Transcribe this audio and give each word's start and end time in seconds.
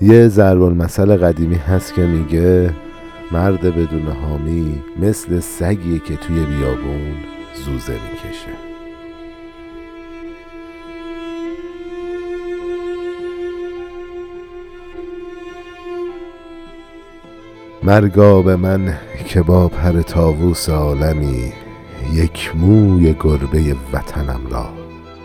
یه 0.00 0.28
ضرب 0.28 0.62
المثل 0.62 1.16
قدیمی 1.16 1.54
هست 1.56 1.94
که 1.94 2.02
میگه 2.02 2.74
مرد 3.32 3.60
بدون 3.60 4.06
حامی 4.06 4.82
مثل 5.02 5.40
سگیه 5.40 5.98
که 5.98 6.16
توی 6.16 6.44
بیابون 6.44 7.14
زوزه 7.54 7.92
می‌کشه. 7.92 8.52
مرگا 17.82 18.42
به 18.42 18.56
من 18.56 18.94
که 19.26 19.42
با 19.42 19.68
پر 19.68 20.02
تاووس 20.02 20.68
عالمی 20.68 21.52
یک 22.12 22.56
موی 22.56 23.14
گربه 23.20 23.76
وطنم 23.92 24.40
را 24.50 24.68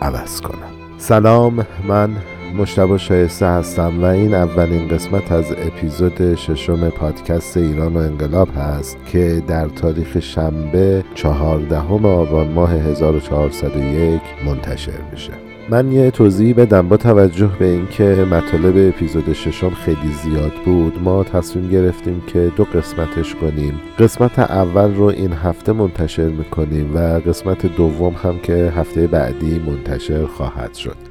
عوض 0.02 0.40
کنم. 0.40 0.98
سلام 0.98 1.66
من 1.88 2.10
مشتبه 2.56 2.98
شایسته 2.98 3.46
هستم 3.46 4.02
و 4.02 4.04
این 4.04 4.34
اولین 4.34 4.88
قسمت 4.88 5.32
از 5.32 5.52
اپیزود 5.58 6.34
ششم 6.34 6.90
پادکست 6.90 7.56
ایران 7.56 7.94
و 7.94 7.98
انقلاب 7.98 8.48
هست 8.56 8.98
که 9.06 9.42
در 9.46 9.68
تاریخ 9.68 10.20
شنبه 10.20 11.04
چهاردهم 11.14 12.06
آبان 12.06 12.48
ماه 12.48 12.72
1401 12.72 14.20
منتشر 14.46 15.00
میشه. 15.12 15.32
من 15.70 15.92
یه 15.92 16.10
توضیحی 16.10 16.52
بدم 16.52 16.88
با 16.88 16.96
توجه 16.96 17.50
به 17.58 17.64
اینکه 17.66 18.04
مطالب 18.04 18.88
اپیزود 18.88 19.32
ششم 19.32 19.70
خیلی 19.70 20.12
زیاد 20.22 20.52
بود 20.64 21.02
ما 21.02 21.24
تصمیم 21.24 21.70
گرفتیم 21.70 22.22
که 22.26 22.52
دو 22.56 22.64
قسمتش 22.64 23.34
کنیم. 23.34 23.80
قسمت 23.98 24.38
اول 24.38 24.94
رو 24.94 25.04
این 25.04 25.32
هفته 25.32 25.72
منتشر 25.72 26.28
می‌کنیم 26.28 26.96
و 26.96 26.98
قسمت 26.98 27.66
دوم 27.76 28.14
هم 28.22 28.38
که 28.38 28.72
هفته 28.76 29.06
بعدی 29.06 29.58
منتشر 29.58 30.26
خواهد 30.26 30.74
شد. 30.74 31.07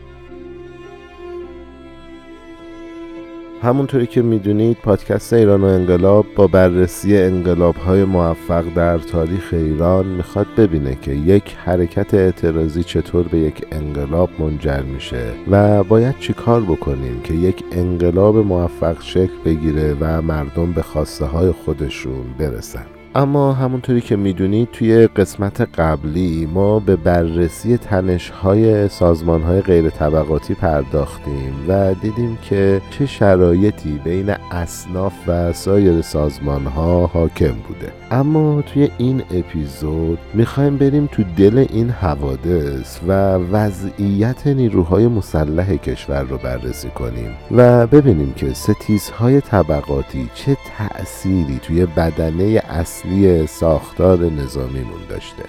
همونطوری 3.62 4.08
که 4.08 4.22
می‌دونید 4.22 4.78
پادکست 4.78 5.34
ایران 5.34 5.62
و 5.62 5.66
انقلاب 5.66 6.26
با 6.36 6.48
بررسی 6.48 7.18
انقلاب 7.18 7.76
های 7.76 8.04
موفق 8.04 8.74
در 8.76 8.98
تاریخ 8.98 9.50
ایران 9.52 10.06
می‌خواد 10.06 10.48
ببینه 10.58 10.98
که 11.02 11.12
یک 11.12 11.56
حرکت 11.66 12.14
اعتراضی 12.14 12.84
چطور 12.84 13.28
به 13.28 13.38
یک 13.38 13.66
انقلاب 13.72 14.30
منجر 14.40 14.82
میشه 14.82 15.26
و 15.52 15.84
باید 15.84 16.20
چی 16.20 16.34
کار 16.34 16.62
بکنیم 16.62 17.22
که 17.24 17.34
یک 17.34 17.64
انقلاب 17.72 18.38
موفق 18.38 19.02
شکل 19.02 19.38
بگیره 19.46 19.96
و 20.00 20.22
مردم 20.22 20.72
به 20.72 20.82
خواسته 20.82 21.26
های 21.26 21.52
خودشون 21.52 22.24
برسن. 22.40 22.97
اما 23.18 23.54
همونطوری 23.54 24.02
که 24.02 24.16
می‌دونید 24.16 24.72
توی 24.72 25.08
قسمت 25.08 25.62
قبلی 25.62 26.46
ما 26.46 26.80
به 26.80 26.96
بررسی 26.96 27.78
تنش 27.78 28.30
های 28.30 28.88
سازمان 28.88 29.62
غیر 29.62 29.90
طبقاتی 29.90 30.54
پرداختیم 30.54 31.54
و 31.68 31.94
دیدیم 31.94 32.38
که 32.42 32.82
چه 32.92 33.06
شرایطی 33.06 34.02
بین 34.04 34.30
اصناف 34.52 35.14
و 35.28 35.54
سایر 35.54 36.02
سازمان 36.02 36.66
ها 36.66 37.08
حاکم 37.08 37.54
بوده. 37.68 37.92
اما 38.12 38.62
توی 38.62 38.90
این 38.98 39.24
اپیزود 39.32 40.20
می‌خوایم 40.34 40.78
بریم 40.78 41.10
تو 41.12 41.24
دل 41.38 41.66
این 41.70 41.90
حوادث 41.90 43.00
و 43.08 43.12
وضعیت 43.52 44.48
نیروهای 44.48 45.08
مسلح 45.08 45.76
کشور 45.76 46.22
رو 46.22 46.38
بررسی 46.38 46.90
کنیم 46.90 47.32
و 47.52 47.88
ببینیم 47.88 48.34
که 48.34 48.54
ستیزهای 48.54 49.42
طبقاتی 49.42 50.30
چه 50.34 50.58
تأثیری 50.78 51.60
توی 51.64 51.86
بدنه 51.86 52.62
اصلی 52.70 53.07
اصلی 53.08 53.48
ساختار 53.48 54.20
نظامیمون 54.20 55.00
داشته. 55.10 55.44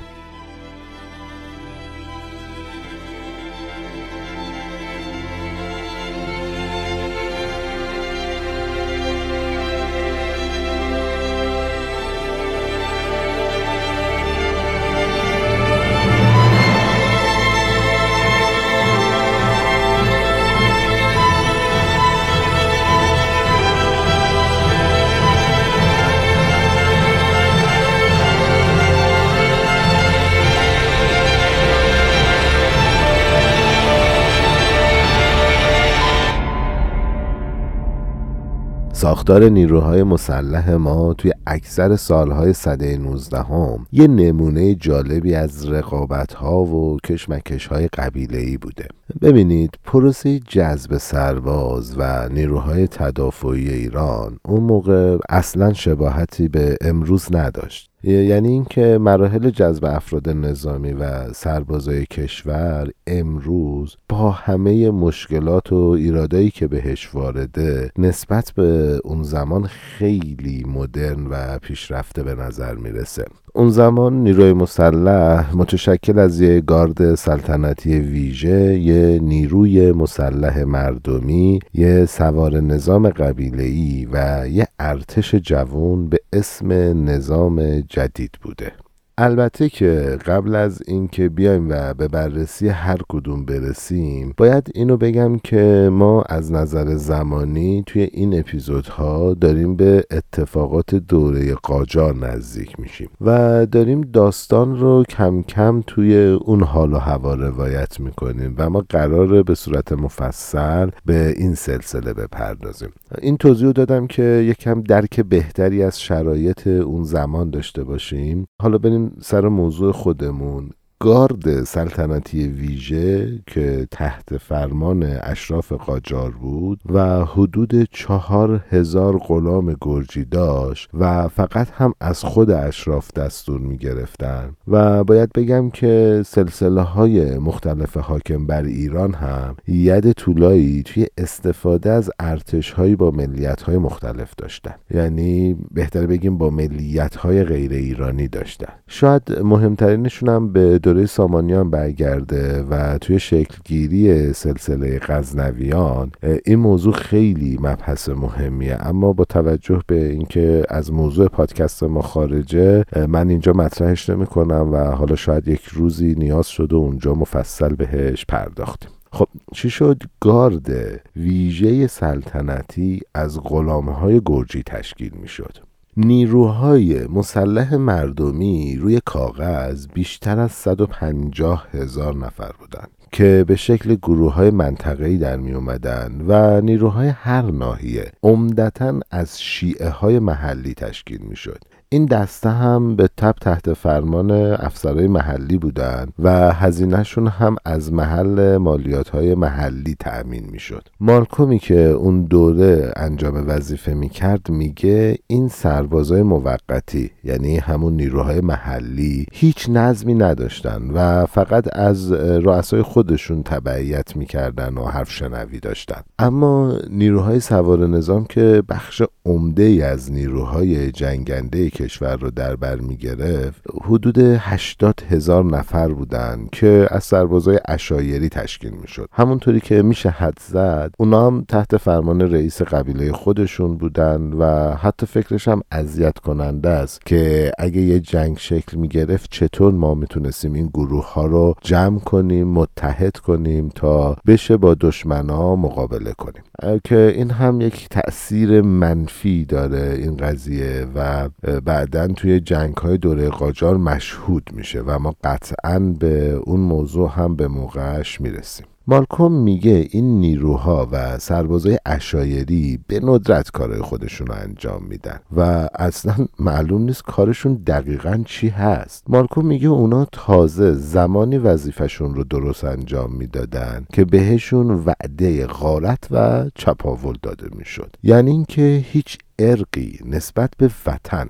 ساختار 39.00 39.44
نیروهای 39.44 40.02
مسلح 40.02 40.70
ما 40.70 41.14
توی 41.14 41.32
اکثر 41.46 41.96
سالهای 41.96 42.52
صده 42.52 42.96
19 42.96 43.38
هم 43.38 43.86
یه 43.92 44.06
نمونه 44.06 44.74
جالبی 44.74 45.34
از 45.34 45.68
رقابت 45.68 46.32
ها 46.32 46.64
و 46.64 46.96
کشمکش 47.04 47.66
های 47.66 47.88
قبیله 47.88 48.38
ای 48.38 48.56
بوده. 48.56 48.88
ببینید 49.22 49.70
پروسه 49.84 50.38
جذب 50.38 50.96
سرباز 50.96 51.94
و 51.98 52.28
نیروهای 52.28 52.86
تدافعی 52.86 53.68
ایران 53.68 54.38
اون 54.44 54.60
موقع 54.60 55.18
اصلا 55.28 55.72
شباهتی 55.72 56.48
به 56.48 56.76
امروز 56.80 57.26
نداشت. 57.30 57.87
یعنی 58.02 58.48
اینکه 58.48 58.98
مراحل 59.00 59.50
جذب 59.50 59.84
افراد 59.84 60.28
نظامی 60.28 60.92
و 60.92 61.32
سربازای 61.32 62.06
کشور 62.06 62.90
امروز 63.06 63.96
با 64.08 64.30
همه 64.30 64.90
مشکلات 64.90 65.72
و 65.72 65.76
ایرادایی 65.76 66.50
که 66.50 66.66
بهش 66.66 67.14
وارده 67.14 67.90
نسبت 67.98 68.52
به 68.56 69.00
اون 69.04 69.22
زمان 69.22 69.66
خیلی 69.66 70.64
مدرن 70.64 71.26
و 71.26 71.58
پیشرفته 71.58 72.22
به 72.22 72.34
نظر 72.34 72.74
می‌رسه. 72.74 73.24
اون 73.58 73.70
زمان 73.70 74.22
نیروی 74.22 74.52
مسلح 74.52 75.56
متشکل 75.56 76.18
از 76.18 76.40
یه 76.40 76.60
گارد 76.60 77.14
سلطنتی 77.14 78.00
ویژه 78.00 78.78
یه 78.78 79.18
نیروی 79.22 79.92
مسلح 79.92 80.64
مردمی 80.64 81.60
یه 81.74 82.06
سوار 82.06 82.60
نظام 82.60 83.08
قبیله‌ای 83.10 84.08
و 84.12 84.48
یه 84.48 84.68
ارتش 84.78 85.34
جوان 85.34 86.08
به 86.08 86.18
اسم 86.32 86.72
نظام 87.04 87.80
جدید 87.80 88.30
بوده. 88.42 88.72
البته 89.20 89.68
که 89.68 90.18
قبل 90.26 90.54
از 90.54 90.82
اینکه 90.86 91.28
بیایم 91.28 91.68
و 91.70 91.94
به 91.94 92.08
بررسی 92.08 92.68
هر 92.68 92.98
کدوم 93.08 93.44
برسیم 93.44 94.34
باید 94.36 94.70
اینو 94.74 94.96
بگم 94.96 95.38
که 95.38 95.88
ما 95.92 96.22
از 96.22 96.52
نظر 96.52 96.94
زمانی 96.94 97.82
توی 97.86 98.02
این 98.02 98.38
اپیزودها 98.38 99.34
داریم 99.34 99.76
به 99.76 100.04
اتفاقات 100.10 100.94
دوره 100.94 101.54
قاجار 101.54 102.14
نزدیک 102.16 102.80
میشیم 102.80 103.08
و 103.20 103.66
داریم 103.66 104.00
داستان 104.00 104.80
رو 104.80 105.04
کم 105.08 105.42
کم 105.42 105.82
توی 105.86 106.16
اون 106.26 106.62
حال 106.62 106.92
و 106.92 106.98
هوا 106.98 107.34
روایت 107.34 108.00
می‌کنیم 108.00 108.54
و 108.58 108.70
ما 108.70 108.84
قراره 108.88 109.42
به 109.42 109.54
صورت 109.54 109.92
مفصل 109.92 110.90
به 111.06 111.34
این 111.36 111.54
سلسله 111.54 112.12
بپردازیم. 112.12 112.88
این 113.22 113.36
توضیح 113.36 113.70
دادم 113.70 114.06
که 114.06 114.22
یکم 114.22 114.82
درک 114.82 115.20
بهتری 115.20 115.82
از 115.82 116.00
شرایط 116.00 116.66
اون 116.66 117.02
زمان 117.02 117.50
داشته 117.50 117.84
باشیم. 117.84 118.46
حالا 118.62 118.78
بریم 118.78 119.07
سر 119.20 119.48
موضوع 119.48 119.92
خودمون. 119.92 120.70
گارد 121.00 121.64
سلطنتی 121.64 122.48
ویژه 122.48 123.40
که 123.46 123.88
تحت 123.90 124.36
فرمان 124.36 125.02
اشراف 125.02 125.72
قاجار 125.72 126.30
بود 126.30 126.80
و 126.86 127.24
حدود 127.24 127.88
چهار 127.90 128.64
هزار 128.70 129.18
غلام 129.18 129.76
گرجی 129.80 130.24
داشت 130.24 130.88
و 130.94 131.28
فقط 131.28 131.68
هم 131.70 131.94
از 132.00 132.24
خود 132.24 132.50
اشراف 132.50 133.12
دستور 133.12 133.60
می 133.60 133.76
گرفتن. 133.76 134.50
و 134.68 135.04
باید 135.04 135.32
بگم 135.32 135.70
که 135.70 136.22
سلسله 136.26 136.82
های 136.82 137.38
مختلف 137.38 137.96
حاکم 137.96 138.46
بر 138.46 138.62
ایران 138.62 139.14
هم 139.14 139.56
ید 139.68 140.12
طولایی 140.12 140.82
توی 140.82 141.06
استفاده 141.18 141.90
از 141.90 142.10
ارتش 142.18 142.70
هایی 142.70 142.96
با 142.96 143.10
ملیت 143.10 143.62
های 143.62 143.78
مختلف 143.78 144.34
داشتن. 144.36 144.74
یعنی 144.90 145.56
بهتر 145.70 146.06
بگیم 146.06 146.38
با 146.38 146.50
ملیت 146.50 147.16
های 147.16 147.44
غیر 147.44 147.72
ایرانی 147.72 148.28
داشتن. 148.28 148.72
شاید 148.88 149.38
مهمترینشون 149.42 150.28
هم 150.28 150.52
به 150.52 150.78
دوره 150.88 151.06
سامانیان 151.06 151.70
برگرده 151.70 152.62
و 152.62 152.98
توی 152.98 153.18
شکلگیری 153.18 154.32
سلسله 154.32 154.98
غزنویان 154.98 156.12
این 156.44 156.58
موضوع 156.58 156.92
خیلی 156.92 157.58
مبحث 157.60 158.08
مهمیه. 158.08 158.76
اما 158.80 159.12
با 159.12 159.24
توجه 159.24 159.80
به 159.86 160.10
اینکه 160.10 160.62
از 160.68 160.92
موضوع 160.92 161.28
پادکست 161.28 161.82
ما 161.82 162.02
خارجه 162.02 162.84
من 163.08 163.28
اینجا 163.28 163.52
مطرحش 163.52 164.10
نمی 164.10 164.26
کنم 164.26 164.72
و 164.72 164.76
حالا 164.76 165.16
شاید 165.16 165.48
یک 165.48 165.64
روزی 165.64 166.14
نیاز 166.14 166.46
شده 166.46 166.76
اونجا 166.76 167.14
مفصل 167.14 167.74
بهش 167.74 168.24
پرداختیم. 168.28 168.90
خب 169.12 169.28
چی 169.52 169.70
شد؟ 169.70 170.02
گارد 170.20 170.70
ویژه 171.16 171.86
سلطنتی 171.86 173.00
از 173.14 173.40
غلامه 173.44 173.92
های 173.92 174.20
گرجی 174.26 174.62
تشکیل 174.62 175.12
می 175.20 175.28
شد 175.28 175.67
نیروهای 176.00 177.06
مسلح 177.06 177.74
مردمی 177.74 178.76
روی 178.76 179.00
کاغذ 179.04 179.86
بیشتر 179.94 180.40
از 180.40 180.52
150 180.52 181.66
هزار 181.72 182.16
نفر 182.16 182.52
بودند 182.58 182.90
که 183.12 183.44
به 183.48 183.56
شکل 183.56 183.94
گروه 183.94 184.34
های 184.34 184.50
منطقه‌ای 184.50 185.18
در 185.18 185.36
می 185.36 185.52
اومدن 185.52 186.24
و 186.28 186.60
نیروهای 186.60 187.08
هر 187.08 187.42
ناحیه 187.42 188.12
عمدتا 188.22 189.00
از 189.10 189.42
شیعه 189.42 189.88
های 189.88 190.18
محلی 190.18 190.74
تشکیل 190.74 191.20
می 191.20 191.36
شد 191.36 191.58
این 191.90 192.04
دسته 192.04 192.50
هم 192.50 192.96
به 192.96 193.08
تب 193.16 193.34
تحت 193.40 193.72
فرمان 193.72 194.30
افسرهای 194.30 195.06
محلی 195.06 195.58
بودند 195.58 196.12
و 196.18 196.52
هزینهشون 196.52 197.26
هم 197.26 197.56
از 197.64 197.92
محل 197.92 198.56
مالیات 198.56 199.08
های 199.08 199.34
محلی 199.34 199.96
تأمین 200.00 200.48
می‌شد. 200.50 200.88
مالکومی 201.00 201.58
که 201.58 201.80
اون 201.80 202.22
دوره 202.22 202.92
انجام 202.96 203.44
وظیفه 203.48 203.94
می‌کرد 203.94 204.50
میگه 204.50 205.18
این 205.26 205.48
سربازای 205.48 206.22
موقتی 206.22 207.10
یعنی 207.24 207.56
همون 207.56 207.92
نیروهای 207.92 208.40
محلی 208.40 209.26
هیچ 209.32 209.68
نظمی 209.68 210.14
نداشتن 210.14 210.90
و 210.94 211.26
فقط 211.26 211.76
از 211.76 212.12
رؤسای 212.12 212.82
خودشون 212.82 213.42
تبعیت 213.42 214.16
می‌کردن 214.16 214.74
و 214.74 214.84
حرف 214.84 215.10
شنوی 215.10 215.60
داشتن 215.60 216.00
اما 216.18 216.78
نیروهای 216.90 217.40
سوار 217.40 217.86
نظام 217.86 218.24
که 218.24 218.62
بخش 218.68 219.02
عمده 219.26 219.64
از 219.84 220.12
نیروهای 220.12 220.92
جنگنده 220.92 221.70
کشور 221.78 222.16
رو 222.16 222.30
در 222.30 222.56
بر 222.56 222.76
می 222.76 222.96
گرفت 222.96 223.62
حدود 223.84 224.18
80 224.18 225.02
هزار 225.10 225.44
نفر 225.44 225.88
بودند 225.88 226.50
که 226.50 226.86
از 226.90 227.04
سربازای 227.04 227.58
اشایری 227.68 228.28
تشکیل 228.28 228.70
می 228.70 228.88
شد 228.88 229.08
همونطوری 229.12 229.60
که 229.60 229.82
میشه 229.82 230.08
حد 230.10 230.38
زد 230.40 230.90
اونا 230.98 231.26
هم 231.26 231.44
تحت 231.48 231.76
فرمان 231.76 232.20
رئیس 232.20 232.62
قبیله 232.62 233.12
خودشون 233.12 233.76
بودن 233.76 234.32
و 234.32 234.74
حتی 234.74 235.06
فکرش 235.06 235.48
هم 235.48 235.62
اذیت 235.72 236.18
کننده 236.18 236.68
است 236.68 237.06
که 237.06 237.52
اگه 237.58 237.80
یه 237.80 238.00
جنگ 238.00 238.38
شکل 238.38 238.76
می 238.76 238.88
گرفت 238.88 239.30
چطور 239.30 239.72
ما 239.72 239.94
می‌تونستیم 239.94 240.52
این 240.52 240.66
گروه 240.66 241.12
ها 241.12 241.26
رو 241.26 241.54
جمع 241.62 241.98
کنیم 241.98 242.48
متحد 242.48 243.16
کنیم 243.16 243.68
تا 243.68 244.16
بشه 244.26 244.56
با 244.56 244.74
دشمنا 244.74 245.56
مقابله 245.56 246.12
کنیم. 246.12 246.42
که 246.84 247.12
این 247.16 247.30
هم 247.30 247.60
یک 247.60 247.88
تأثیر 247.88 248.62
منفی 248.62 249.44
داره 249.44 249.94
این 249.98 250.16
قضیه 250.16 250.86
و 250.94 251.28
بعدا 251.68 252.06
توی 252.06 252.40
جنگ 252.40 252.76
های 252.76 252.98
دوره 252.98 253.28
قاجار 253.28 253.76
مشهود 253.76 254.50
میشه 254.52 254.82
و 254.86 254.98
ما 254.98 255.14
قطعا 255.24 255.78
به 255.78 256.32
اون 256.32 256.60
موضوع 256.60 257.10
هم 257.10 257.36
به 257.36 257.48
موقعش 257.48 258.20
می‌رسیم. 258.20 258.66
مالکوم 258.86 259.32
میگه 259.32 259.88
این 259.90 260.20
نیروها 260.20 260.88
و 260.92 261.18
سربازای 261.18 261.78
اشایری 261.86 262.78
به 262.86 263.00
ندرت 263.00 263.50
کارهای 263.50 263.80
خودشون 263.80 264.26
رو 264.26 264.34
انجام 264.34 264.82
میدن 264.82 265.20
و 265.36 265.68
اصلا 265.74 266.14
معلوم 266.38 266.82
نیست 266.82 267.02
کارشون 267.02 267.54
دقیقا 267.54 268.22
چی 268.26 268.48
هست. 268.48 269.04
مالکوم 269.08 269.46
میگه 269.46 269.68
اونا 269.68 270.06
تازه 270.12 270.72
زمانی 270.72 271.38
وظیفشون 271.38 272.14
رو 272.14 272.24
درست 272.24 272.64
انجام 272.64 273.12
می‌دادن 273.12 273.86
که 273.92 274.04
بهشون 274.04 274.70
وعده 274.70 275.46
غارت 275.46 276.08
و 276.10 276.46
چپاول 276.54 277.16
داده 277.22 277.48
می‌شد. 277.56 277.96
یعنی 278.02 278.30
اینکه 278.30 278.84
هیچ 278.86 279.18
ارقی 279.38 279.98
نسبت 280.04 280.50
به 280.58 280.70
وطن 280.86 281.28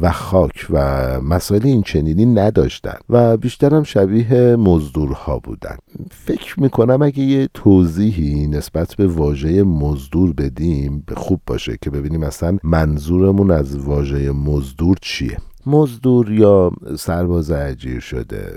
و 0.00 0.12
خاک 0.12 0.66
و 0.70 0.80
مسائل 1.20 1.66
این 1.66 1.82
چنینی 1.82 2.26
نداشتن 2.26 2.98
و 3.08 3.36
بیشترم 3.36 3.82
شبیه 3.82 4.56
مزدورها 4.56 5.38
بودن. 5.38 5.76
فکر 6.10 6.60
می‌کنم 6.60 7.02
اگه 7.02 7.20
یه 7.20 7.48
توضیحی 7.54 8.46
نسبت 8.46 8.94
به 8.94 9.06
واژه 9.06 9.62
مزدور 9.62 10.32
بدیم 10.32 11.04
خوب 11.16 11.40
باشه 11.46 11.78
که 11.82 11.90
ببینیم 11.90 12.22
اصلا 12.22 12.58
منظورمون 12.62 13.50
از 13.50 13.76
واژه 13.76 14.30
مزدور 14.32 14.96
چیه. 15.02 15.36
مزدور 15.68 16.32
یا 16.32 16.70
سرباز 16.98 17.50
اجیر 17.50 18.00
شده. 18.00 18.52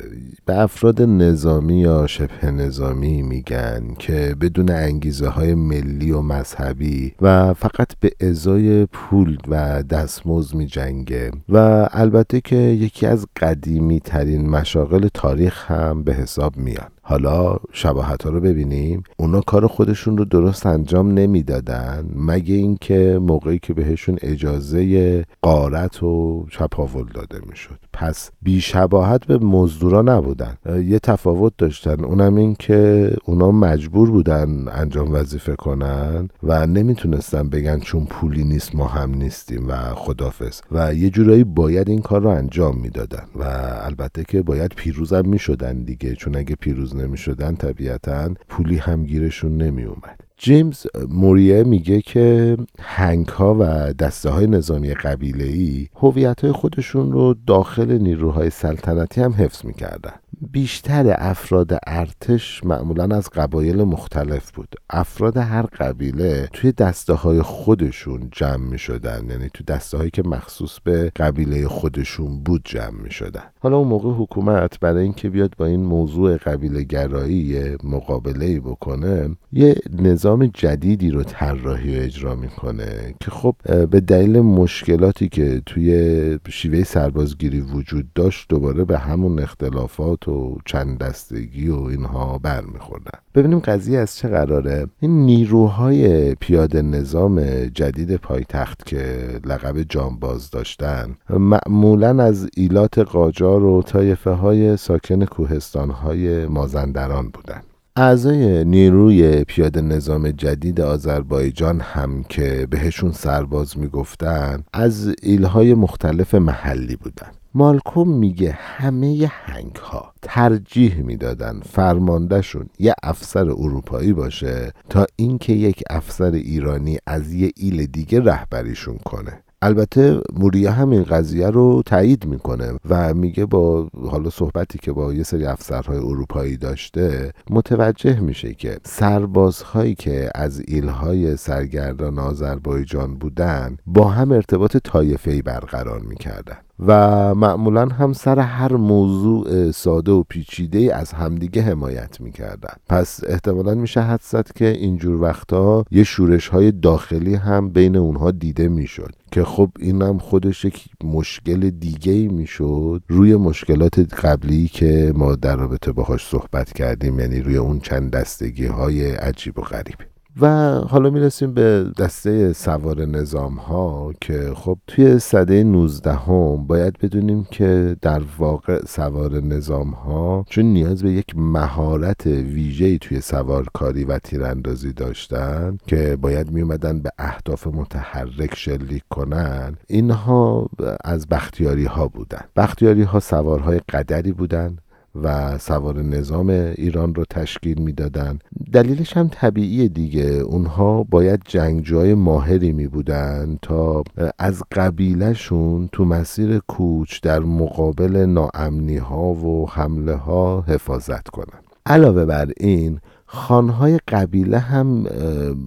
به 0.45 0.59
افراد 0.59 1.01
نظامی 1.01 1.79
یا 1.79 2.07
شبه 2.07 2.51
نظامی 2.51 3.21
میگن 3.21 3.93
که 3.99 4.35
بدون 4.41 4.69
انگیزه 4.69 5.27
های 5.27 5.55
ملی 5.55 6.11
و 6.11 6.21
مذهبی 6.21 7.13
و 7.21 7.53
فقط 7.53 7.87
به 7.99 8.11
ازای 8.21 8.85
پول 8.85 9.37
و 9.47 9.83
دستمزد 9.83 10.55
می 10.55 10.65
جنگه 10.65 11.31
و 11.49 11.87
البته 11.91 12.41
که 12.41 12.55
یکی 12.55 13.05
از 13.05 13.25
قدیمی 13.41 13.99
ترین 13.99 14.49
مشاغل 14.49 15.07
تاریخ 15.13 15.71
هم 15.71 16.03
به 16.03 16.13
حساب 16.13 16.57
میان 16.57 16.89
حالا 17.11 17.57
شباهت 17.73 18.23
ها 18.23 18.29
رو 18.29 18.39
ببینیم. 18.41 19.03
اونا 19.17 19.41
کار 19.41 19.67
خودشون 19.67 20.17
رو 20.17 20.25
درست 20.25 20.65
انجام 20.65 21.13
نمی‌دادن 21.13 22.05
مگه 22.15 22.55
اینکه 22.55 23.19
موقعی 23.21 23.59
که 23.59 23.73
بهشون 23.73 24.17
اجازه 24.21 25.25
قارت 25.41 26.03
و 26.03 26.45
چپاول 26.51 27.05
داده 27.13 27.39
می‌شد. 27.49 27.79
پس 27.93 28.31
بیشباهت 28.41 29.25
به 29.25 29.37
مزدورا 29.37 30.01
نبودن. 30.01 30.57
یه 30.85 30.99
تفاوت 30.99 31.53
داشتن. 31.57 32.03
اونم 32.03 32.35
این 32.35 32.55
که 32.59 33.11
اونا 33.25 33.51
مجبور 33.51 34.11
بودن 34.11 34.67
انجام 34.67 35.13
وظیفه 35.13 35.55
کنن 35.55 36.29
و 36.43 36.67
نمی‌تونستن 36.67 37.49
بگن 37.49 37.79
چون 37.79 38.05
پولی 38.05 38.43
نیست 38.43 38.75
ما 38.75 38.87
هم 38.87 39.13
نیستیم 39.13 39.67
و 39.67 39.75
خدافز 39.95 40.61
و 40.71 40.93
یه 40.93 41.09
جورایی 41.09 41.43
باید 41.43 41.89
این 41.89 42.01
کار 42.01 42.21
رو 42.21 42.29
انجام 42.29 42.77
می‌دادن. 42.77 43.23
و 43.35 43.43
البته 43.81 44.23
که 44.23 44.41
باید 44.41 44.73
پیروزم 44.75 45.25
می‌شدن 45.25 45.83
دیگه. 45.83 46.15
چون 46.15 46.35
اگه 46.35 46.55
پیروز 46.55 46.95
نمی‌شدن 47.01 47.55
طبیعتا 47.55 48.33
پولی 48.49 48.77
هم 48.77 49.05
گیرشون 49.05 49.57
نمی 49.57 49.83
اومد 49.83 50.19
جیمز 50.43 50.85
موریه 51.09 51.63
میگه 51.63 52.01
که 52.01 52.57
هنگ 52.79 53.27
ها 53.27 53.55
و 53.59 53.93
دسته 53.93 54.29
های 54.29 54.47
نظامی 54.47 54.93
قبیله 54.93 55.43
ای 55.43 55.87
هویت 55.95 56.41
های 56.41 56.51
خودشون 56.51 57.11
رو 57.11 57.35
داخل 57.47 57.97
نیروهای 57.97 58.49
سلطنتی 58.49 59.21
هم 59.21 59.33
حفظ 59.33 59.65
می‌کردن. 59.65 60.13
بیشتر 60.51 61.15
افراد 61.19 61.79
ارتش 61.87 62.63
معمولا 62.63 63.15
از 63.15 63.29
قبایل 63.29 63.83
مختلف 63.83 64.51
بود. 64.51 64.75
افراد 64.89 65.37
هر 65.37 65.61
قبیله 65.61 66.49
توی 66.53 66.71
دسته 66.71 67.13
های 67.13 67.41
خودشون 67.41 68.29
جمع 68.31 68.69
می 68.69 68.79
شدن 68.79 69.29
یعنی 69.29 69.49
تو 69.53 69.63
دسته 69.63 69.97
هایی 69.97 70.09
که 70.09 70.23
مخصوص 70.25 70.79
به 70.79 71.11
قبیله 71.15 71.67
خودشون 71.67 72.43
بود 72.43 72.61
جمع 72.65 73.01
می 73.03 73.11
شدن 73.11 73.43
حالا 73.59 73.77
اون 73.77 73.87
موقع 73.87 74.09
حکومت 74.09 74.79
برای 74.79 75.03
اینکه 75.03 75.29
بیاد 75.29 75.53
با 75.57 75.65
این 75.65 75.83
موضوع 75.83 76.37
قبیله 76.37 76.83
گرایی 76.83 77.77
مقابله 77.83 78.59
بکنه 78.59 79.29
یه 79.51 79.75
نظام 79.99 80.30
جدیدی 80.53 81.11
رو 81.11 81.23
طراحی 81.23 81.99
و 81.99 82.01
اجرا 82.01 82.35
می‌کنه 82.35 83.15
که 83.19 83.31
خب 83.31 83.55
به 83.91 83.99
دلیل 83.99 84.39
مشکلاتی 84.39 85.29
که 85.29 85.61
توی 85.65 86.39
شیوه 86.49 86.83
سربازگیری 86.83 87.61
وجود 87.61 88.13
داشت 88.15 88.49
دوباره 88.49 88.85
به 88.85 88.97
همون 88.97 89.39
اختلافات 89.39 90.27
و 90.27 90.57
چند 90.65 90.97
دستگی 90.97 91.69
و 91.69 91.75
اینها 91.81 92.37
برمیخوردن. 92.37 93.19
ببینیم 93.35 93.59
قضیه 93.59 93.99
از 93.99 94.15
چه 94.15 94.27
قراره. 94.27 94.87
این 94.99 95.25
نیروهای 95.25 96.35
پیاده 96.35 96.81
نظام 96.81 97.41
جدید 97.65 98.15
پایتخت 98.15 98.85
که 98.85 99.29
لقب 99.45 99.81
جانباز 99.81 100.49
داشتن 100.51 101.15
معمولا 101.29 102.23
از 102.23 102.49
ایلات 102.55 102.99
قاجار 102.99 103.63
و 103.63 103.81
طایفه 103.81 104.31
های 104.31 104.77
ساکن 104.77 105.25
کوهستان 105.25 105.89
های 105.89 106.45
مازندران 106.45 107.29
بودن. 107.29 107.61
اعضای 107.95 108.63
نیروی 108.63 109.43
پیاده 109.43 109.81
نظام 109.81 110.31
جدید 110.31 110.81
آذربایجان 110.81 111.79
هم 111.79 112.23
که 112.23 112.67
بهشون 112.69 113.11
سرباز 113.11 113.77
می‌گفتن 113.77 114.63
از 114.73 115.15
ایلهای 115.21 115.73
مختلف 115.73 116.35
محلی 116.35 116.95
بودن. 116.95 117.31
مالکوم 117.53 118.17
میگه 118.17 118.51
همه 118.51 119.31
هنگ 119.31 119.75
ها 119.75 120.13
ترجیح 120.21 121.01
می‌دادن 121.01 121.59
فرماندهشون 121.65 122.69
یه 122.79 122.93
افسر 123.03 123.49
اروپایی 123.49 124.13
باشه 124.13 124.71
تا 124.89 125.05
اینکه 125.15 125.53
یک 125.53 125.83
افسر 125.89 126.31
ایرانی 126.31 126.97
از 127.07 127.33
یه 127.33 127.51
ایل 127.57 127.85
دیگه 127.85 128.19
رهبریشون 128.19 128.97
کنه. 128.97 129.43
البته 129.61 130.21
موریا 130.33 130.71
هم 130.71 130.89
این 130.89 131.03
قضیه 131.03 131.47
رو 131.47 131.83
تایید 131.85 132.25
می‌کنه 132.25 132.73
و 132.89 133.13
میگه 133.13 133.45
با 133.45 133.89
حالا 134.09 134.29
صحبتی 134.29 134.79
که 134.79 134.91
با 134.91 135.13
یه 135.13 135.23
سری 135.23 135.45
افسرهای 135.45 135.97
اروپایی 135.97 136.57
داشته 136.57 137.31
متوجه 137.49 138.19
میشه 138.19 138.53
که 138.53 138.77
سربازهایی 138.83 139.95
که 139.95 140.29
از 140.35 140.61
ایلهای 140.67 141.37
سرگردان 141.37 142.19
آذربایجان 142.19 143.15
بودن 143.15 143.77
با 143.85 144.09
هم 144.09 144.31
ارتباط 144.31 144.77
طایفه‌ای 144.77 145.41
برقرار 145.41 145.99
می‌کردن. 145.99 146.57
و 146.85 146.91
معمولا 147.35 147.85
هم 147.85 148.13
سر 148.13 148.39
هر 148.39 148.73
موضوع 148.73 149.71
ساده 149.71 150.11
و 150.11 150.23
پیچیده 150.23 150.95
از 150.95 151.11
همدیگه 151.11 151.61
حمایت 151.61 152.21
می‌کردن. 152.21 152.73
پس 152.89 153.19
احتمالا 153.27 153.75
میشه 153.75 154.01
حد 154.01 154.21
زد 154.23 154.51
که 154.55 154.67
اینجور 154.67 155.21
وقتها 155.21 155.85
یه 155.91 156.03
شورش 156.03 156.47
های 156.47 156.71
داخلی 156.71 157.35
هم 157.35 157.69
بین 157.69 157.95
اونها 157.95 158.31
دیده 158.31 158.67
می‌شد 158.67 159.11
که 159.31 159.43
خب 159.43 159.69
این 159.79 160.01
هم 160.01 160.17
خودش 160.17 160.65
یک 160.65 160.85
مشکل 161.03 161.69
دیگه 161.69 162.11
ای 162.11 162.27
می‌شد 162.27 163.01
روی 163.07 163.35
مشکلات 163.35 163.99
قبلی 163.99 164.67
که 164.67 165.13
ما 165.15 165.35
در 165.35 165.55
رابطه 165.55 165.91
باهاش 165.91 166.27
صحبت 166.27 166.73
کردیم 166.73 167.19
یعنی 167.19 167.41
روی 167.41 167.57
اون 167.57 167.79
چند 167.79 168.11
دستگی 168.11 168.65
های 168.65 169.11
عجیب 169.11 169.59
و 169.59 169.61
غریب. 169.61 170.10
و 170.39 170.47
حالا 170.89 171.09
می‌رسیم 171.09 171.53
به 171.53 171.91
دسته 171.97 172.53
سوار 172.53 173.05
نظام 173.05 173.55
ها 173.55 174.13
که 174.21 174.51
خب 174.55 174.77
توی 174.87 175.19
صده 175.19 175.63
19 175.63 176.13
هم 176.13 176.67
باید 176.67 176.97
بدونیم 176.97 177.47
که 177.51 177.95
در 178.01 178.21
واقع 178.37 178.85
سوار 178.85 179.31
نظام 179.41 179.89
ها 179.89 180.45
چون 180.49 180.65
نیاز 180.65 181.03
به 181.03 181.11
یک 181.11 181.25
مهارت 181.35 182.25
ویژه‌ای 182.25 182.97
توی 182.97 183.21
سوارکاری 183.21 184.03
و 184.03 184.19
تیراندازی 184.19 184.93
داشتن 184.93 185.77
که 185.87 186.17
باید 186.21 186.51
می 186.51 186.61
اومدن 186.61 186.99
به 186.99 187.09
اهداف 187.17 187.67
متحرک 187.67 188.55
شلیک 188.55 189.03
کنن 189.09 189.77
اینها 189.87 190.69
از 191.03 191.27
بختیاری 191.27 191.85
ها 191.85 192.07
بودن. 192.07 192.41
بختیاری 192.55 193.03
ها 193.03 193.19
سوارهای 193.19 193.79
قدری 193.79 194.31
بودن 194.31 194.77
و 195.15 195.57
سوار 195.57 196.01
نظام 196.01 196.49
ایران 196.49 197.15
رو 197.15 197.25
تشکیل 197.29 197.81
می‌دادند 197.81 198.43
دلیلش 198.73 199.17
هم 199.17 199.27
طبیعی 199.27 199.89
دیگه. 199.89 200.23
اونها 200.23 201.03
باید 201.03 201.41
جنگجوهای 201.45 202.13
ماهری 202.13 202.71
می 202.71 202.87
بودن 202.87 203.57
تا 203.61 204.03
از 204.39 204.63
قبیلهشون 204.71 205.89
تو 205.91 206.05
مسیر 206.05 206.59
کوچ 206.59 207.21
در 207.21 207.39
مقابل 207.39 208.25
ناامنی 208.25 208.97
ها 208.97 209.33
و 209.33 209.69
حمله 209.69 210.15
ها 210.15 210.61
حفاظت 210.67 211.27
کنن. 211.27 211.59
علاوه 211.85 212.25
بر 212.25 212.51
این 212.57 212.99
خانهای 213.25 213.99
قبیله 214.07 214.59
هم 214.59 215.05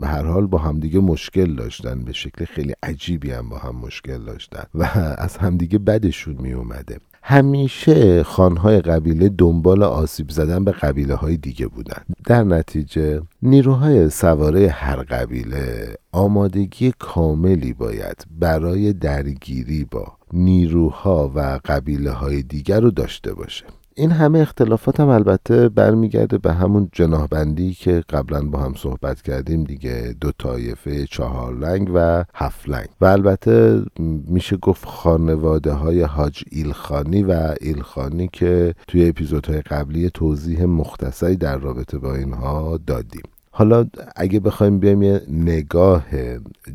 هر 0.03 0.23
حال 0.25 0.47
با 0.47 0.59
همدیگه 0.59 1.01
مشکل 1.01 1.55
داشتن. 1.55 2.01
به 2.01 2.13
شکل 2.13 2.45
خیلی 2.45 2.75
عجیبی 2.83 3.31
هم 3.31 3.49
با 3.49 3.59
هم 3.59 3.77
مشکل 3.77 4.19
داشتن. 4.19 4.65
و 4.75 4.85
از 5.19 5.37
همدیگه 5.37 5.79
بدشون 5.79 6.37
می 6.39 6.53
اومده 6.53 6.99
همیشه 7.27 8.23
خانهای 8.23 8.81
قبیله 8.81 9.29
دنبال 9.29 9.83
آسیب 9.83 10.31
زدن 10.31 10.65
به 10.65 10.73
قبیله 10.73 11.15
های 11.15 11.37
دیگه 11.37 11.67
بودن. 11.67 12.03
در 12.27 12.45
نتیجه 12.45 13.21
نیروهای 13.43 14.11
سواره 14.11 14.69
هر 14.69 14.97
قبیله 14.97 15.95
آمادگی 16.13 16.93
کاملی 16.99 17.73
باید 17.73 18.25
برای 18.31 18.93
درگیری 18.93 19.85
با 19.91 20.13
نیروها 20.33 21.33
و 21.35 21.61
قبیله 21.65 22.11
های 22.11 22.43
دیگر 22.43 22.81
رو 22.81 22.91
داشته 22.91 23.35
باشه. 23.35 23.65
این 23.97 24.11
همه 24.11 24.39
اختلافات 24.39 25.01
هم 25.01 25.09
البته 25.09 25.69
برمیگرده 25.69 26.39
به 26.39 26.53
همون 26.53 26.89
جناهبندی 26.93 27.75
که 27.75 28.03
قبلا 28.11 28.43
با 28.43 28.59
هم 28.59 28.75
صحبت 28.75 29.23
کردیم 29.23 29.65
دیگه 29.65 30.15
دو 30.21 30.33
طایفه 30.39 31.07
چهار 31.07 31.55
لنگ 31.55 31.91
و 31.95 32.25
هفت 32.35 32.69
لنگ. 32.69 32.89
و 33.01 33.05
البته 33.05 33.83
میشه 34.29 34.57
گفت 34.57 34.85
خانواده 34.85 35.73
های 35.73 36.03
حاج 36.03 36.45
ایلخانی 36.51 37.23
و 37.23 37.55
ایلخانی 37.61 38.29
که 38.33 38.75
توی 38.89 39.09
اپیزودهای 39.09 39.61
قبلی 39.61 40.11
توضیح 40.11 40.65
مختصری 40.65 41.37
در 41.37 41.59
رابطه 41.59 41.99
با 41.99 42.15
اینها 42.15 42.81
دادیم. 42.87 43.23
حالا 43.51 43.87
اگه 44.17 44.41
بخوایم 44.41 44.79
بیایم 44.79 45.03
یه 45.03 45.23
نگاه 45.29 46.05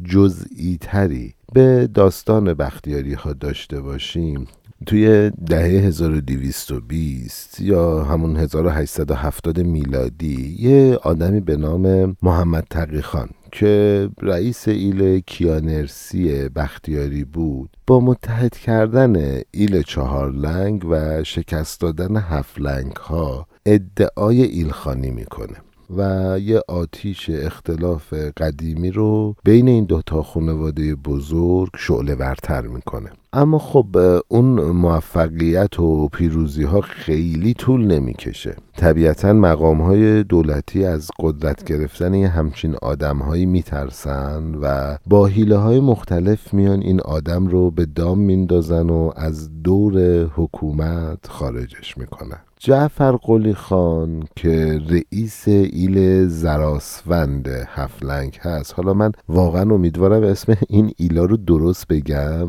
جزئی 0.03 0.77
تری 0.81 1.33
به 1.53 1.89
داستان 1.93 2.53
بختیاری 2.53 3.13
ها 3.13 3.33
داشته 3.33 3.81
باشیم 3.81 4.47
توی 4.85 5.29
دهه 5.29 5.85
1220 5.87 7.59
یا 7.61 8.03
همون 8.03 8.37
1870 8.37 9.59
میلادی 9.59 10.55
یه 10.59 10.95
آدمی 10.95 11.39
به 11.39 11.57
نام 11.57 12.15
محمد 12.21 12.67
تقی 12.69 13.01
خان 13.01 13.29
که 13.51 14.09
رئیس 14.21 14.67
ایل 14.67 15.19
کیانرسی 15.19 16.49
بختیاری 16.49 17.23
بود 17.23 17.69
با 17.87 17.99
متحد 17.99 18.57
کردن 18.57 19.41
ایل 19.51 19.81
چهارلنگ 19.81 20.85
و 20.89 21.23
شکست 21.23 21.81
دادن 21.81 22.17
هفت 22.17 22.59
لنگ 22.59 22.91
ها 22.91 23.47
ادعای 23.65 24.41
ایلخانی 24.43 25.11
می‌کنه. 25.11 25.55
و 25.97 26.35
یه 26.39 26.61
آتیش 26.67 27.29
اختلاف 27.29 28.13
قدیمی 28.13 28.91
رو 28.91 29.35
بین 29.43 29.67
این 29.67 29.85
دوتا 29.85 30.23
خانواده 30.23 30.95
بزرگ 30.95 31.69
شعله 31.77 32.15
ورتر 32.15 32.61
می‌کنه. 32.61 33.09
اما 33.33 33.59
خب 33.59 33.97
اون 34.27 34.45
موفقیت 34.71 35.79
و 35.79 36.07
پیروزی 36.07 36.63
ها 36.63 36.81
خیلی 36.81 37.53
طول 37.53 37.85
نمی‌کشه. 37.85 38.55
طبیعتا 38.77 39.33
مقام 39.33 39.81
های 39.81 40.23
دولتی 40.23 40.85
از 40.85 41.11
قدرت 41.19 41.63
گرفتن 41.63 42.13
یه 42.13 42.27
همچین 42.27 42.75
آدم 42.81 43.17
هایی 43.17 43.45
میترسن 43.45 44.55
و 44.61 44.97
با 45.05 45.25
حیله 45.25 45.57
های 45.57 45.79
مختلف 45.79 46.53
میان 46.53 46.81
این 46.81 47.01
آدم 47.01 47.47
رو 47.47 47.71
به 47.71 47.85
دام 47.85 48.19
میندازن 48.19 48.89
و 48.89 49.11
از 49.15 49.63
دور 49.63 50.23
حکومت 50.35 51.27
خارجش 51.27 51.97
می‌کنن. 51.97 52.39
جعفر 52.61 53.11
قلی 53.11 53.53
خان 53.53 54.23
که 54.35 54.81
رئیس 54.89 55.47
ایل 55.47 56.27
زراسوند 56.27 57.47
هفلنگ 57.47 58.37
هست. 58.41 58.73
حالا 58.73 58.93
من 58.93 59.11
واقعا 59.29 59.61
امیدوارم 59.61 60.23
اسم 60.23 60.57
این 60.69 60.91
ایلا 60.97 61.25
رو 61.25 61.37
درست 61.37 61.87
بگم 61.87 62.47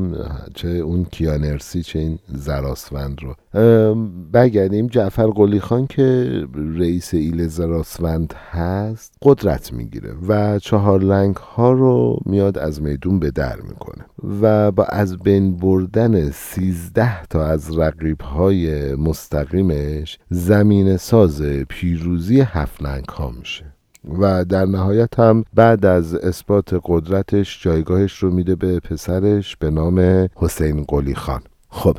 چه 0.55 0.69
اون 0.69 1.05
کیانرسی 1.05 1.83
چه 1.83 1.99
این 1.99 2.19
زراسوند 2.29 3.19
رو. 3.23 3.35
بگردیم 4.35 4.87
جعفر 4.87 5.27
قلی 5.27 5.61
خان 5.61 5.87
که 5.87 6.31
رئیس 6.55 7.15
ایل 7.15 7.47
زراسوند 7.47 8.35
هست 8.51 9.15
قدرت 9.23 9.73
می‌گیره 9.73 10.15
و 10.29 10.59
چهار 10.59 11.01
لنگ 11.01 11.37
ها 11.37 11.73
رو 11.73 12.19
میاد 12.27 12.59
از 12.59 12.83
میدون 12.83 13.19
به 13.19 13.31
در 13.31 13.57
می‌کنه 13.57 14.05
و 14.43 14.73
با 14.73 14.85
از 14.85 15.17
بین 15.19 15.57
بردن 15.57 16.31
سیزده 16.31 17.23
تا 17.23 17.47
از 17.47 17.79
رقیب 17.79 18.21
های 18.21 18.95
مستقیمش 18.95 20.00
زمین 20.31 20.97
ساز 20.97 21.43
پیروزی 21.43 22.41
هفت 22.41 22.83
لنگ 22.83 23.05
ها 23.09 23.31
میشه. 23.31 23.65
و 24.19 24.45
در 24.45 24.65
نهایت 24.65 25.19
هم 25.19 25.45
بعد 25.55 25.87
از 25.87 26.15
اثبات 26.15 26.81
قدرتش 26.85 27.63
جایگاهش 27.63 28.19
رو 28.19 28.31
میده 28.31 28.55
به 28.55 28.81
پسرش 28.81 29.57
به 29.57 29.71
نام 29.71 30.29
حسین 30.37 30.85
قلی 30.85 31.15
خان. 31.15 31.43
خب 31.69 31.97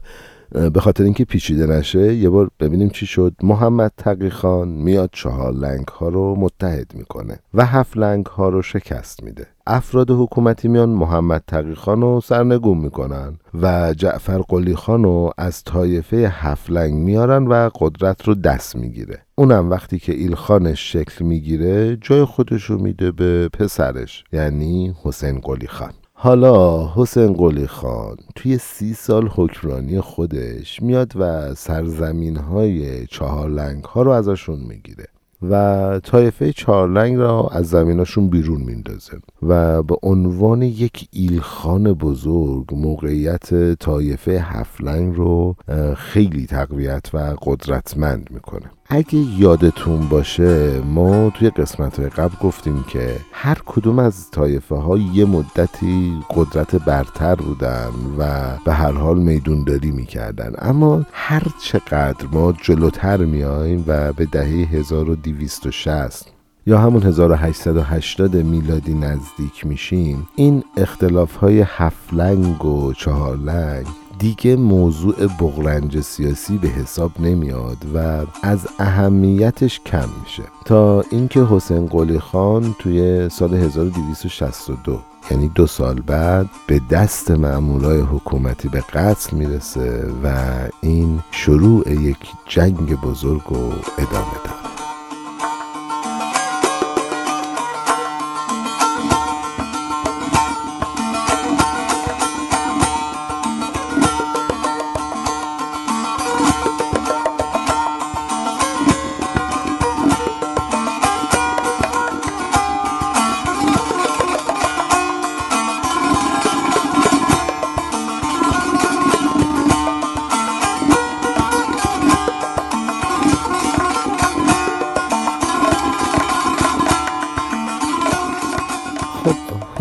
به 0.52 0.80
خاطر 0.80 1.04
اینکه 1.04 1.26
پیچیده 1.26 1.66
نشه 1.66 2.14
یه 2.16 2.30
بار 2.30 2.50
ببینیم 2.60 2.90
چی 2.90 3.06
شد. 3.06 3.36
محمد 3.44 3.92
تقی 3.98 4.30
خان 4.30 4.68
میاد 4.68 5.10
چهار 5.14 5.54
لنگ 5.54 5.88
ها 5.88 6.08
رو 6.08 6.36
متحد 6.36 6.92
می‌کنه 6.96 7.40
و 7.54 7.66
هفت 7.66 7.98
لنگ 7.98 8.26
ها 8.26 8.50
رو 8.50 8.62
شکست 8.62 9.24
میده. 9.24 9.48
افراد 9.68 10.12
حکومتی 10.12 10.68
میان 10.68 10.90
محمد 10.90 11.44
تقی 11.48 11.76
خان 11.76 12.02
رو 12.02 12.22
سرنگون 12.22 12.78
می‌کنن 12.78 13.38
و 13.62 13.94
جعفر 13.94 14.38
قلی 14.38 14.76
خان 14.76 15.04
رو 15.04 15.32
از 15.38 15.64
طایفه 15.64 16.18
هفت 16.18 16.70
لنگ 16.72 16.94
میارن 16.94 17.48
و 17.48 17.70
قدرت 17.80 18.28
رو 18.28 18.36
دست 18.36 18.76
می‌گیره. 18.76 19.22
اونم 19.36 19.70
وقتی 19.70 20.00
که 20.00 20.14
ایلخانش 20.14 20.94
شکل 20.94 21.26
می‌گیره 21.26 21.98
جای 22.02 22.26
خودش 22.26 22.64
رو 22.64 22.82
میده 22.82 23.12
به 23.12 23.50
پسرش 23.50 24.24
یعنی 24.34 24.96
حسین 25.04 25.40
قلی 25.40 25.68
خان. 25.68 25.92
حالا 26.24 26.88
حسین 26.96 27.34
قلی 27.34 27.68
خان 27.68 28.18
توی 28.36 28.58
سی 28.58 28.94
سال 28.94 29.28
حکمرانی 29.28 30.02
خودش 30.02 30.82
میاد 30.82 31.14
و 31.16 31.54
سرزمین 31.56 32.38
های 32.38 33.08
چهار 33.08 33.50
لنگ 33.50 33.84
ها 33.84 34.02
رو 34.02 34.12
ازشون 34.12 34.60
می‌گیره 34.60 35.06
و 35.50 36.00
طایفه 36.04 36.54
چارلنگ 36.54 37.18
را 37.18 37.50
از 37.52 37.70
زمیناشون 37.70 38.30
بیرون 38.30 38.62
میندازه 38.62 39.18
و 39.44 39.84
به 39.84 39.96
عنوان 40.04 40.62
یک 40.62 41.08
ایلخان 41.12 41.94
بزرگ 41.94 42.76
موقعیت 42.76 43.74
طایفه 43.74 44.32
هفلنگ 44.32 45.16
رو 45.16 45.56
خیلی 45.98 46.46
تقویت 46.46 47.06
و 47.14 47.36
قدرتمند 47.42 48.28
می‌کنه. 48.32 48.72
اگه 48.94 49.16
یادتون 49.16 50.10
باشه 50.10 50.82
ما 50.82 51.30
توی 51.30 51.50
قسمت 51.50 52.00
قبل 52.00 52.36
گفتیم 52.42 52.86
که 52.88 53.20
هر 53.32 53.58
کدوم 53.66 54.00
از 54.00 54.32
طایفه 54.32 54.76
ها 54.76 54.98
یه 54.98 55.26
مدتی 55.26 56.14
قدرت 56.30 56.76
برتر 56.76 57.36
بودن 57.36 57.90
و 58.18 58.52
به 58.66 58.74
هر 58.74 58.92
حال 58.92 59.20
میدونداری 59.20 59.92
می‌کردن. 59.92 60.54
اما 60.58 61.06
هر 61.12 61.44
چقدر 61.64 62.28
ما 62.32 62.52
جلوتر 62.52 63.18
میایم 63.18 63.84
و 63.88 64.14
به 64.14 64.26
دهه 64.26 64.68
1260 64.72 66.28
یا 66.66 66.78
همون 66.78 67.04
1880 67.04 68.36
میلادی 68.36 68.94
نزدیک 68.94 69.66
میشیم 69.66 70.28
این 70.36 70.64
اختلاف 70.78 71.36
های 71.36 71.66
هفلنگ 71.68 72.66
و 72.66 72.94
چهارلنگ 72.94 73.86
دیگه 74.22 74.56
موضوع 74.56 75.28
بغرنج 75.28 76.02
سیاسی 76.02 76.58
به 76.58 76.68
حساب 76.68 77.12
نمیاد 77.20 77.78
و 77.96 78.26
از 78.44 78.68
اهمیتش 78.80 79.80
کم 79.80 80.10
میشه. 80.24 80.44
تا 80.66 81.02
اینکه 81.12 81.44
حسین 81.44 81.86
قلی 81.86 82.20
خان 82.20 82.76
توی 82.80 83.30
سال 83.30 83.54
1262 83.54 85.00
یعنی 85.32 85.50
دو 85.50 85.68
سال 85.68 86.02
بعد 86.02 86.50
به 86.68 86.82
دست 86.90 87.32
معمولای 87.32 88.00
حکومتی 88.02 88.68
به 88.68 88.80
قتل 88.80 89.38
می‌رسه 89.38 90.06
و 90.24 90.50
این 90.82 91.20
شروع 91.32 91.92
یک 91.92 92.18
جنگ 92.48 92.96
بزرگ 92.96 93.42
رو 93.50 93.70
ادامه 93.98 94.34
داد. 94.46 94.61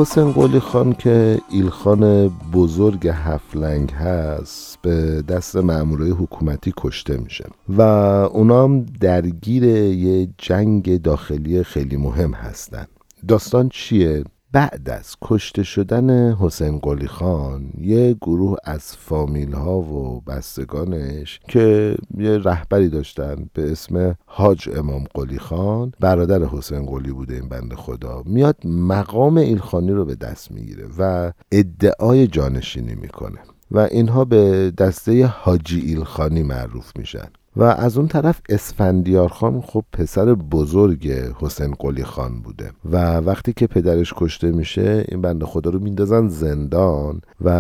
حسین 0.00 0.32
قولی 0.32 0.60
خان 0.60 0.92
که 0.92 1.40
ایلخان 1.50 2.28
بزرگ 2.28 3.08
هفلنگ 3.08 3.90
هست 3.90 4.78
به 4.82 5.22
دست 5.22 5.56
مامورای 5.56 6.10
حکومتی 6.10 6.72
کشته 6.76 7.16
میشه 7.16 7.44
و 7.68 7.82
اونا 7.82 8.64
هم 8.64 8.86
درگیر 9.00 9.64
یه 9.64 10.28
جنگ 10.38 11.02
داخلی 11.02 11.62
خیلی 11.62 11.96
مهم 11.96 12.34
هستن 12.34 12.86
داستان 13.28 13.68
چیه؟ 13.68 14.24
بعد 14.52 14.90
از 14.90 15.16
کشته 15.22 15.62
شدن 15.62 16.32
حسین 16.34 16.78
قلی 16.78 17.06
خان 17.06 17.70
یه 17.78 18.14
گروه 18.20 18.56
از 18.64 18.96
فامیل 18.96 19.52
ها 19.52 19.78
و 19.78 20.20
بستگانش 20.20 21.40
که 21.48 21.96
یه 22.18 22.38
رهبری 22.38 22.88
داشتن 22.88 23.50
به 23.54 23.72
اسم 23.72 24.16
حاج 24.26 24.68
امام 24.76 25.04
قلی 25.14 25.38
خان 25.38 25.92
برادر 26.00 26.44
حسین 26.44 26.86
قلی 26.86 27.12
بوده 27.12 27.34
این 27.34 27.48
بند 27.48 27.74
خدا 27.74 28.22
میاد 28.26 28.56
مقام 28.66 29.36
ایلخانی 29.36 29.90
رو 29.92 30.04
به 30.04 30.14
دست 30.14 30.52
می‌گیره 30.52 30.88
و 30.98 31.32
ادعای 31.52 32.26
جانشینی 32.26 32.94
می‌کنه 32.94 33.38
و 33.70 33.78
اینها 33.78 34.24
به 34.24 34.72
دسته 34.78 35.26
حاجی 35.26 35.80
ایلخانی 35.80 36.42
معروف 36.42 36.96
میشن. 36.96 37.28
و 37.56 37.62
از 37.62 37.98
اون 37.98 38.08
طرف 38.08 38.40
اسفندیار 38.48 39.28
خان 39.28 39.60
خب 39.60 39.84
پسر 39.92 40.34
بزرگ 40.34 41.12
حسین 41.40 41.74
قلی 41.78 42.04
خان 42.04 42.40
بوده 42.42 42.70
و 42.92 43.16
وقتی 43.16 43.52
که 43.52 43.66
پدرش 43.66 44.14
کشته 44.16 44.52
میشه 44.52 45.04
این 45.08 45.20
بنده 45.20 45.46
خدا 45.46 45.70
رو 45.70 45.78
میندازن 45.78 46.28
زندان 46.28 47.20
و 47.40 47.50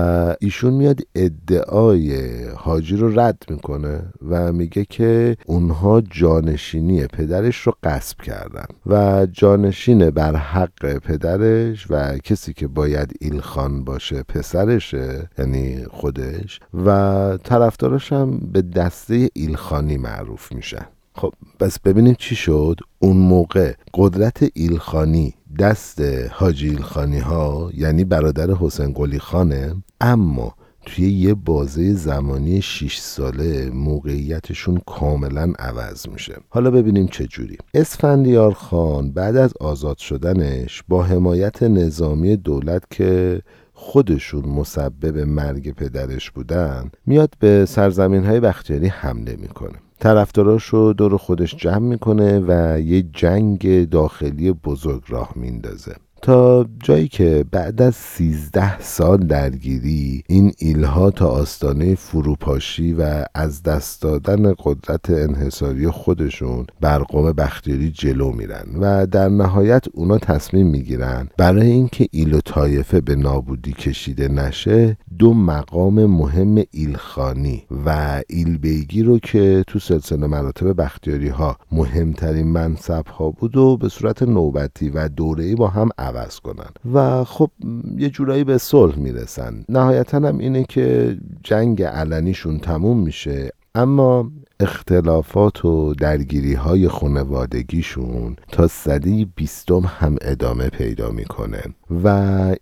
ایشون 0.40 0.72
میاد 0.72 1.00
ادعای 1.14 2.44
حاجی 2.56 2.96
رو 2.96 3.20
رد 3.20 3.42
می‌کنه 3.50 4.02
و 4.28 4.52
میگه 4.52 4.84
که 4.84 5.36
اونها 5.46 6.00
جانشینی 6.00 7.06
پدرش 7.06 7.56
رو 7.56 7.72
قصب 7.82 8.20
کردن 8.20 8.66
و 8.86 9.26
جانشین 9.32 10.10
بر 10.10 10.36
حق 10.36 10.98
پدرش 10.98 11.86
و 11.90 12.18
کسی 12.18 12.52
که 12.52 12.66
باید 12.66 13.12
ایلخان 13.20 13.84
باشه 13.84 14.22
پسرشه 14.22 15.30
یعنی 15.38 15.84
خودش 15.90 16.60
و 16.84 17.38
طرفدارش 17.44 18.12
هم 18.12 18.38
به 18.38 18.62
دسته 18.62 19.30
ایلخان 19.34 19.79
معروف 19.80 20.52
میشن. 20.52 20.86
خب 21.14 21.32
بس 21.60 21.78
ببینیم 21.78 22.14
چی 22.18 22.36
شد؟ 22.36 22.80
اون 22.98 23.16
موقع 23.16 23.72
قدرت 23.94 24.50
ایلخانی 24.54 25.34
دست 25.58 26.00
حاجی 26.30 26.68
ایلخانی 26.68 27.18
ها 27.18 27.70
یعنی 27.74 28.04
برادر 28.04 28.50
حسین 28.50 28.92
قلی 28.92 29.18
خانه 29.18 29.76
اما 30.00 30.54
توی 30.86 31.12
یه 31.12 31.34
بازه 31.34 31.94
زمانی 31.94 32.62
6 32.62 32.98
ساله 32.98 33.70
موقعیتشون 33.70 34.80
کاملا 34.86 35.52
عوض 35.58 36.08
میشه. 36.08 36.36
حالا 36.48 36.70
ببینیم 36.70 37.06
چه 37.06 37.26
جوری. 37.26 37.56
اسفندیار 37.74 38.52
خان 38.52 39.12
بعد 39.12 39.36
از 39.36 39.52
آزاد 39.60 39.98
شدنش 39.98 40.82
با 40.88 41.02
حمایت 41.02 41.62
نظامی 41.62 42.36
دولت 42.36 42.82
که 42.90 43.42
خودشون 43.82 44.44
مسبب 44.48 45.18
مرگ 45.18 45.74
پدرش 45.74 46.30
بودن 46.30 46.90
میاد 47.06 47.34
به 47.38 47.64
سرزمین 47.64 48.24
های 48.24 48.40
بختیاری 48.40 48.86
حمله 48.86 49.36
می‌کنه. 49.36 49.78
طرفداراش 49.98 50.64
رو 50.64 50.92
دور 50.92 51.16
خودش 51.16 51.56
جمع 51.56 51.78
می‌کنه 51.78 52.40
و 52.48 52.80
یه 52.80 53.02
جنگ 53.02 53.88
داخلی 53.88 54.52
بزرگ 54.52 55.02
راه 55.08 55.32
میندازه. 55.36 55.94
تا 56.22 56.66
جایی 56.82 57.08
که 57.08 57.44
بعد 57.50 57.82
از 57.82 57.94
سیزده 57.94 58.80
سال 58.80 59.16
درگیری 59.16 60.24
این 60.28 60.52
ایلها 60.58 61.10
تا 61.10 61.28
آستانه 61.28 61.94
فروپاشی 61.94 62.92
و 62.92 63.24
از 63.34 63.62
دست 63.62 64.02
دادن 64.02 64.54
قدرت 64.58 65.10
انحصاری 65.10 65.88
خودشون 65.88 66.66
بر 66.80 66.98
قوم 66.98 67.32
بختیاری 67.32 67.90
جلو 67.90 68.32
میرن 68.32 68.64
و 68.80 69.06
در 69.06 69.28
نهایت 69.28 69.84
اونا 69.94 70.18
تصمیم 70.18 70.66
می‌گیرن 70.66 71.28
برای 71.36 71.66
اینکه 71.66 72.06
ایل 72.10 72.34
و 72.34 72.40
طایفه 72.40 73.00
به 73.00 73.16
نابودی 73.16 73.72
کشیده 73.72 74.28
نشه 74.28 74.96
دو 75.18 75.34
مقام 75.34 76.06
مهم 76.06 76.64
ایلخانی 76.70 77.64
و 77.86 78.22
ایلبیگی 78.28 79.02
رو 79.02 79.18
که 79.18 79.64
تو 79.66 79.78
سلسله 79.78 80.26
مراتب 80.26 80.82
بختیاری 80.82 81.28
ها 81.28 81.56
مهمترین 81.72 82.46
منصب 82.46 83.06
ها 83.06 83.30
بود 83.30 83.56
و 83.56 83.76
به 83.76 83.88
صورت 83.88 84.22
نوبتی 84.22 84.90
و 84.90 85.08
دوره‌ای 85.08 85.54
با 85.54 85.68
هم 85.68 85.88
عوض 86.10 86.40
کنن. 86.40 86.70
و 86.94 87.24
خب 87.24 87.50
یه 87.96 88.10
جورایی 88.10 88.44
به 88.44 88.58
صلح 88.58 88.98
می‌رسن. 88.98 89.64
نهایتا 89.68 90.18
هم 90.18 90.38
اینه 90.38 90.64
که 90.64 91.16
جنگ 91.44 91.82
علنیشون 91.82 92.58
تموم 92.58 93.00
میشه 93.00 93.50
اما 93.74 94.30
اختلافات 94.60 95.64
و 95.64 95.94
درگیری 95.94 96.54
های 96.54 96.88
خانوادگیشون 96.88 98.36
تا 98.52 98.68
صدی 98.68 99.24
بیستم 99.36 99.82
هم 99.86 100.16
ادامه 100.20 100.68
پیدا 100.68 101.10
می‌کنه. 101.10 101.62
و 102.04 102.08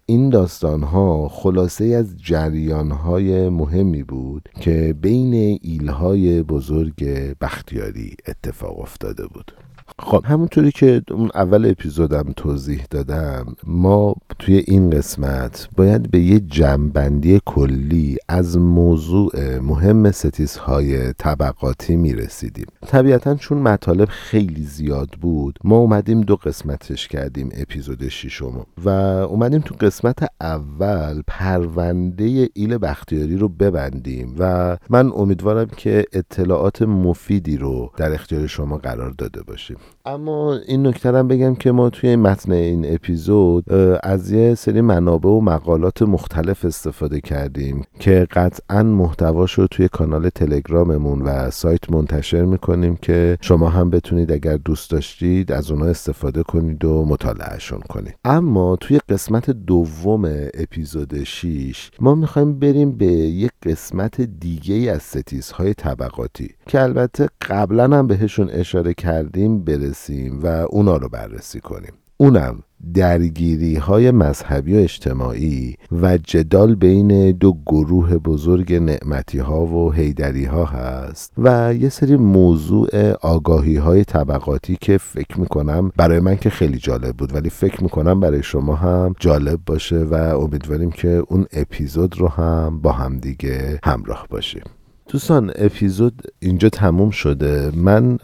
این 0.07 0.31
داستان 0.31 0.83
ها 0.83 1.29
خلاصه 1.29 1.85
از 1.85 2.17
جریان 2.17 2.91
های 2.91 3.49
مهمی 3.49 4.03
بود 4.03 4.49
که 4.61 4.95
بین 5.01 5.59
ایلهای 5.63 6.43
بزرگ 6.43 7.05
بختیاری 7.41 8.17
اتفاق 8.29 8.81
افتاده 8.81 9.27
بود. 9.27 9.53
خب 9.99 10.25
همونطوری 10.25 10.73
که 10.73 11.03
اون 11.11 11.31
اول 11.35 11.71
اپیزودم 11.71 12.33
توضیح 12.37 12.85
دادم 12.91 13.57
ما 13.67 14.15
توی 14.39 14.65
این 14.67 14.91
قسمت 14.91 15.69
باید 15.77 16.11
به 16.11 16.21
یه 16.21 16.41
جمعبندی 16.41 17.41
کلی 17.45 18.17
از 18.29 18.59
موضوع 18.59 19.59
مهم 19.59 20.11
ستیزهای 20.11 21.13
طبقاتی 21.13 21.97
می‌رسیدیم. 21.97 22.67
طبیعتا 22.87 23.35
چون 23.35 23.59
مطالب 23.59 24.09
خیلی 24.09 24.65
زیاد 24.65 25.11
بود 25.21 25.59
ما 25.65 25.77
اومدیم 25.77 26.21
دو 26.21 26.37
قسمتش 26.37 27.09
کردیم 27.09 27.49
اپیزود 27.53 28.09
شیشم 28.09 28.67
و 28.85 28.89
اومدیم 28.89 29.61
تو 29.61 29.75
قسمت 29.81 30.19
اول 30.41 31.23
پرونده 31.27 32.49
ایل 32.55 32.79
بختیاری 32.79 33.37
رو 33.37 33.49
ببندیم 33.49 34.35
و 34.39 34.77
من 34.91 35.13
امیدوارم 35.15 35.67
که 35.77 36.05
اطلاعات 36.13 36.83
مفیدی 36.83 37.57
رو 37.57 37.91
در 37.97 38.13
اختیار 38.13 38.47
شما 38.47 38.79
قرار 38.79 39.11
داده 39.11 39.43
باشیم. 39.43 39.77
اما 40.07 40.55
این 40.57 40.87
نکته 40.87 41.09
هم 41.09 41.29
بگم 41.29 41.55
که 41.55 41.73
ما 41.73 41.91
توی 41.91 42.17
متن 42.17 42.53
این 42.53 42.95
اپیزود 42.95 43.73
از 44.03 44.33
یه 44.33 44.55
سری 44.55 44.81
منابع 44.81 45.31
و 45.31 45.41
مقالات 45.41 46.03
مختلف 46.03 46.65
استفاده 46.65 47.21
کردیم 47.21 47.85
که 48.01 48.27
قطعا 48.31 48.83
محتواش 48.83 49.53
رو 49.53 49.67
توی 49.67 49.89
کانال 49.89 50.29
تلگراممون 50.29 51.23
و 51.23 51.51
سایت 51.51 51.91
منتشر 51.91 52.45
می‌کنیم 52.45 52.97
که 52.97 53.39
شما 53.41 53.69
هم 53.69 53.91
بتونید 53.91 54.33
اگر 54.33 54.57
دوست 54.57 54.91
داشتید 54.91 55.53
از 55.53 55.71
اونها 55.71 55.89
استفاده 55.89 56.43
کنید 56.43 56.85
و 56.85 57.05
مطالعهشون 57.05 57.81
کنید. 57.81 58.15
اما 58.25 58.77
توی 58.77 58.99
قسمت 59.09 59.51
دوم 59.51 60.25
اپیزود 60.55 61.25
6 61.25 61.91
ما 62.01 62.15
می‌خوایم 62.15 62.59
بریم 62.59 62.93
به 62.93 63.07
یک 63.07 63.51
قسمت 63.63 64.21
دیگه 64.21 64.93
از 64.93 65.03
ستیزهای 65.03 65.75
طبقاتی 65.75 66.51
که 66.67 66.83
البته 66.83 67.29
قبلا 67.49 67.85
هم 67.85 68.07
بهشون 68.07 68.51
اشاره 68.51 68.95
کردیم 68.95 69.65
برسیم 69.69 70.41
و 70.43 70.47
اونا 70.47 70.97
رو 70.97 71.09
بررسی 71.09 71.61
کنیم. 71.61 71.93
اونم 72.17 72.63
درگیری 72.95 73.77
های 73.77 74.11
مذهبی 74.11 74.77
و 74.77 74.79
اجتماعی 74.79 75.77
و 76.03 76.19
جدال 76.19 76.75
بین 76.75 77.33
دو 77.33 77.57
گروه 77.67 78.17
بزرگ 78.17 78.75
نعمتی 78.75 79.39
ها 79.39 79.67
و 79.67 79.93
هیدری 79.93 80.45
ها 80.45 80.65
هست 80.65 81.33
و 81.39 81.75
یه 81.75 81.89
سری 81.89 82.17
موضوع 82.17 83.13
آگاهی 83.13 83.77
های 83.77 84.05
طبقاتی 84.05 84.79
که 84.81 84.99
فکر 84.99 85.41
می‌کنم 85.41 85.93
برای 85.97 86.21
من 86.21 86.37
که 86.37 86.51
خیلی 86.51 86.79
جالب 86.79 87.17
بود 87.17 87.35
ولی 87.35 87.51
فکر 87.51 87.83
می‌کنم 87.83 88.21
برای 88.21 88.43
شما 88.43 88.75
هم 88.75 89.15
جالب 89.21 89.61
باشه 89.67 89.99
و 89.99 90.15
امیدواریم 90.15 90.91
که 90.91 91.23
اون 91.29 91.47
اپیزود 91.53 92.19
رو 92.19 92.29
هم 92.29 92.81
با 92.81 92.93
همدیگه 92.93 93.81
همراه 93.85 94.27
باشیم. 94.31 94.63
دوستان 95.11 95.53
اپیزود 95.57 96.23
اینجا 96.41 96.69
تموم 96.69 97.11
شده. 97.11 97.71
من 97.75 98.19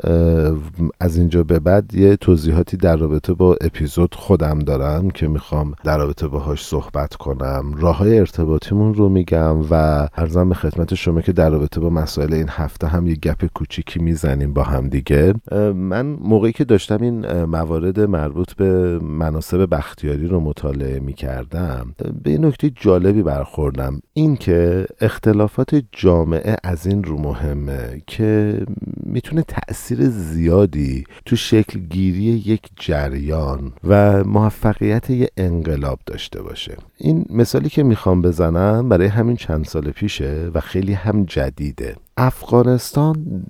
از 1.01 1.16
اینجا 1.16 1.42
به 1.42 1.59
بعد 1.59 1.94
یه 1.94 2.16
توضیحاتی 2.16 2.77
در 2.77 2.97
رابطه 2.97 3.35
با 3.35 3.57
اپیزود 3.61 4.14
خودم 4.14 4.59
دارم 4.59 5.11
که 5.11 5.29
می‌خوام 5.29 5.75
در 5.85 5.99
رابطه 5.99 6.29
باهاش 6.29 6.64
صحبت 6.64 7.14
کنم. 7.14 7.75
راه 7.77 7.97
های 7.97 8.18
ارتباطیمون 8.18 8.94
رو 8.94 9.09
میگم 9.09 9.57
و 9.70 9.75
ارزم 10.16 10.49
به 10.49 10.55
خدمت 10.55 10.94
شما 10.94 11.20
که 11.20 11.33
در 11.33 11.51
رابطه 11.51 11.81
با 11.81 11.90
مسائل 11.90 12.35
این 12.35 12.49
هفته 12.51 12.87
هم 12.87 13.07
یه 13.07 13.14
گپ 13.14 13.47
کوچیکی 13.55 14.01
می‌زنیم 14.01 14.53
با 14.53 14.62
هم 14.62 14.88
دیگه. 14.88 15.35
من 15.75 16.07
موقعی 16.07 16.53
که 16.53 16.64
داشتم 16.64 17.03
این 17.03 17.42
موارد 17.42 18.01
مربوط 18.01 18.53
به 18.53 18.99
مناسب 18.99 19.75
بختیاری 19.75 20.27
رو 20.27 20.40
مطالعه 20.40 21.01
می‌کردم 21.01 21.94
به 22.25 22.31
این 22.31 22.44
نکته 22.44 22.70
جالبی 22.70 23.23
برخوردم. 23.23 24.01
اینکه 24.12 24.87
اختلافات 25.01 25.83
جامعه 25.92 26.57
این 26.87 27.05
رو 27.05 27.19
مهمه 27.19 28.03
که 28.07 28.61
می‌تونه 29.03 29.43
تأثیر 29.43 30.09
زیادی 30.09 31.05
تو 31.25 31.37
شکل 31.37 31.81
گیری 31.81 32.23
یک 32.23 32.61
جریان 32.77 33.73
و 33.85 34.25
موفقیت 34.25 35.11
یه 35.11 35.29
انقلاب 35.37 35.99
داشته 36.07 36.43
باشه. 36.43 36.77
این 36.99 37.27
مثالی 37.31 37.69
که 37.69 37.83
می‌خوام 37.83 38.23
بزنم 38.23 38.89
برای 38.89 39.07
همین 39.07 39.37
چند 39.37 39.65
سال 39.65 39.91
پیشه 39.91 40.51
و 40.55 40.61
خیلی 40.61 40.93
هم 40.93 41.25
جدیده. 41.25 41.97
افغانستان 42.16 43.44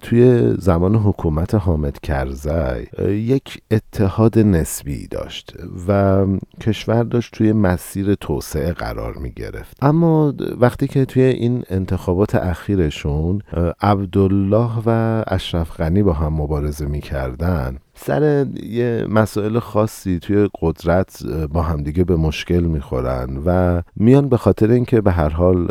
توی 0.00 0.54
زمان 0.58 0.94
حکومت 0.94 1.54
حامد 1.54 2.00
کرزی 2.00 2.86
یک 3.08 3.62
اتحاد 3.70 4.38
نسبی 4.38 5.06
داشت 5.06 5.54
و 5.88 6.24
کشور 6.60 7.02
داشت 7.02 7.34
توی 7.34 7.52
مسیر 7.52 8.14
توسعه 8.14 8.72
قرار 8.72 9.14
می 9.18 9.30
گرفت. 9.30 9.76
اما 9.82 10.34
وقتی 10.60 10.86
که 10.86 11.04
توی 11.04 11.22
این 11.22 11.64
انتخابات 11.70 12.34
اخیرشون 12.34 13.42
عبدالله 13.80 14.70
و 14.86 15.22
اشرف 15.26 15.76
غنی 15.76 16.02
با 16.02 16.12
هم 16.12 16.32
مبارزه 16.32 16.86
می 16.86 17.00
کردن 17.00 17.78
سر 17.94 18.46
یه 18.62 19.06
مسائل 19.10 19.58
خاصی 19.58 20.18
توی 20.18 20.48
قدرت 20.60 21.26
با 21.26 21.62
همدیگه 21.62 22.04
به 22.04 22.16
مشکل 22.16 22.60
می‌خورن 22.60 23.42
و 23.46 23.82
میان 23.96 24.28
به 24.28 24.36
خاطر 24.36 24.70
اینکه 24.70 25.00
به 25.00 25.12
هر 25.12 25.28
حال 25.28 25.68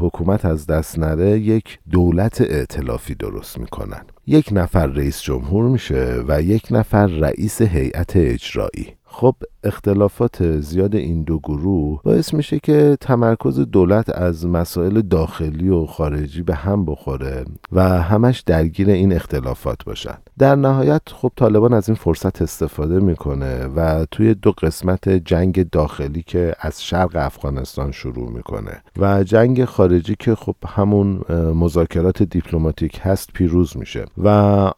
حکومت 0.00 0.44
از 0.44 0.66
دست 0.66 0.98
نره 0.98 1.38
یک 1.38 1.78
دولت 1.90 2.40
ائتلافی 2.40 3.14
درست 3.14 3.58
می‌کنن. 3.58 4.02
یک 4.26 4.48
نفر 4.52 4.86
رئیس 4.86 5.22
جمهور 5.22 5.64
میشه 5.68 6.24
و 6.28 6.42
یک 6.42 6.66
نفر 6.70 7.06
رئیس 7.06 7.62
هیئت 7.62 8.16
اجرایی. 8.16 8.96
خب 9.16 9.34
اختلافات 9.64 10.60
زیاد 10.60 10.94
این 10.94 11.22
دو 11.22 11.38
گروه 11.38 12.00
باعث 12.02 12.34
میشه 12.34 12.58
که 12.58 12.96
تمرکز 13.00 13.60
دولت 13.60 14.18
از 14.18 14.46
مسائل 14.46 15.00
داخلی 15.00 15.68
و 15.68 15.86
خارجی 15.86 16.42
به 16.42 16.54
هم 16.54 16.84
بخوره 16.84 17.44
و 17.72 17.82
همش 17.82 18.40
درگیر 18.40 18.90
این 18.90 19.12
اختلافات 19.12 19.84
باشن. 19.84 20.14
در 20.38 20.54
نهایت 20.54 21.02
خب 21.06 21.32
طالبان 21.36 21.72
از 21.72 21.88
این 21.88 21.94
فرصت 21.94 22.42
استفاده 22.42 23.00
می‌کنه 23.00 23.66
و 23.66 24.06
توی 24.10 24.34
دو 24.34 24.52
قسمت 24.52 25.08
جنگ 25.08 25.70
داخلی 25.70 26.22
که 26.22 26.54
از 26.60 26.82
شرق 26.82 27.16
افغانستان 27.16 27.92
شروع 27.92 28.30
می‌کنه 28.30 28.82
و 28.98 29.24
جنگ 29.24 29.64
خارجی 29.64 30.16
که 30.18 30.34
خب 30.34 30.54
همون 30.66 31.20
مذاکرات 31.54 32.22
دیپلماتیک 32.22 33.00
هست 33.02 33.30
پیروز 33.32 33.76
میشه. 33.76 34.04
و 34.24 34.28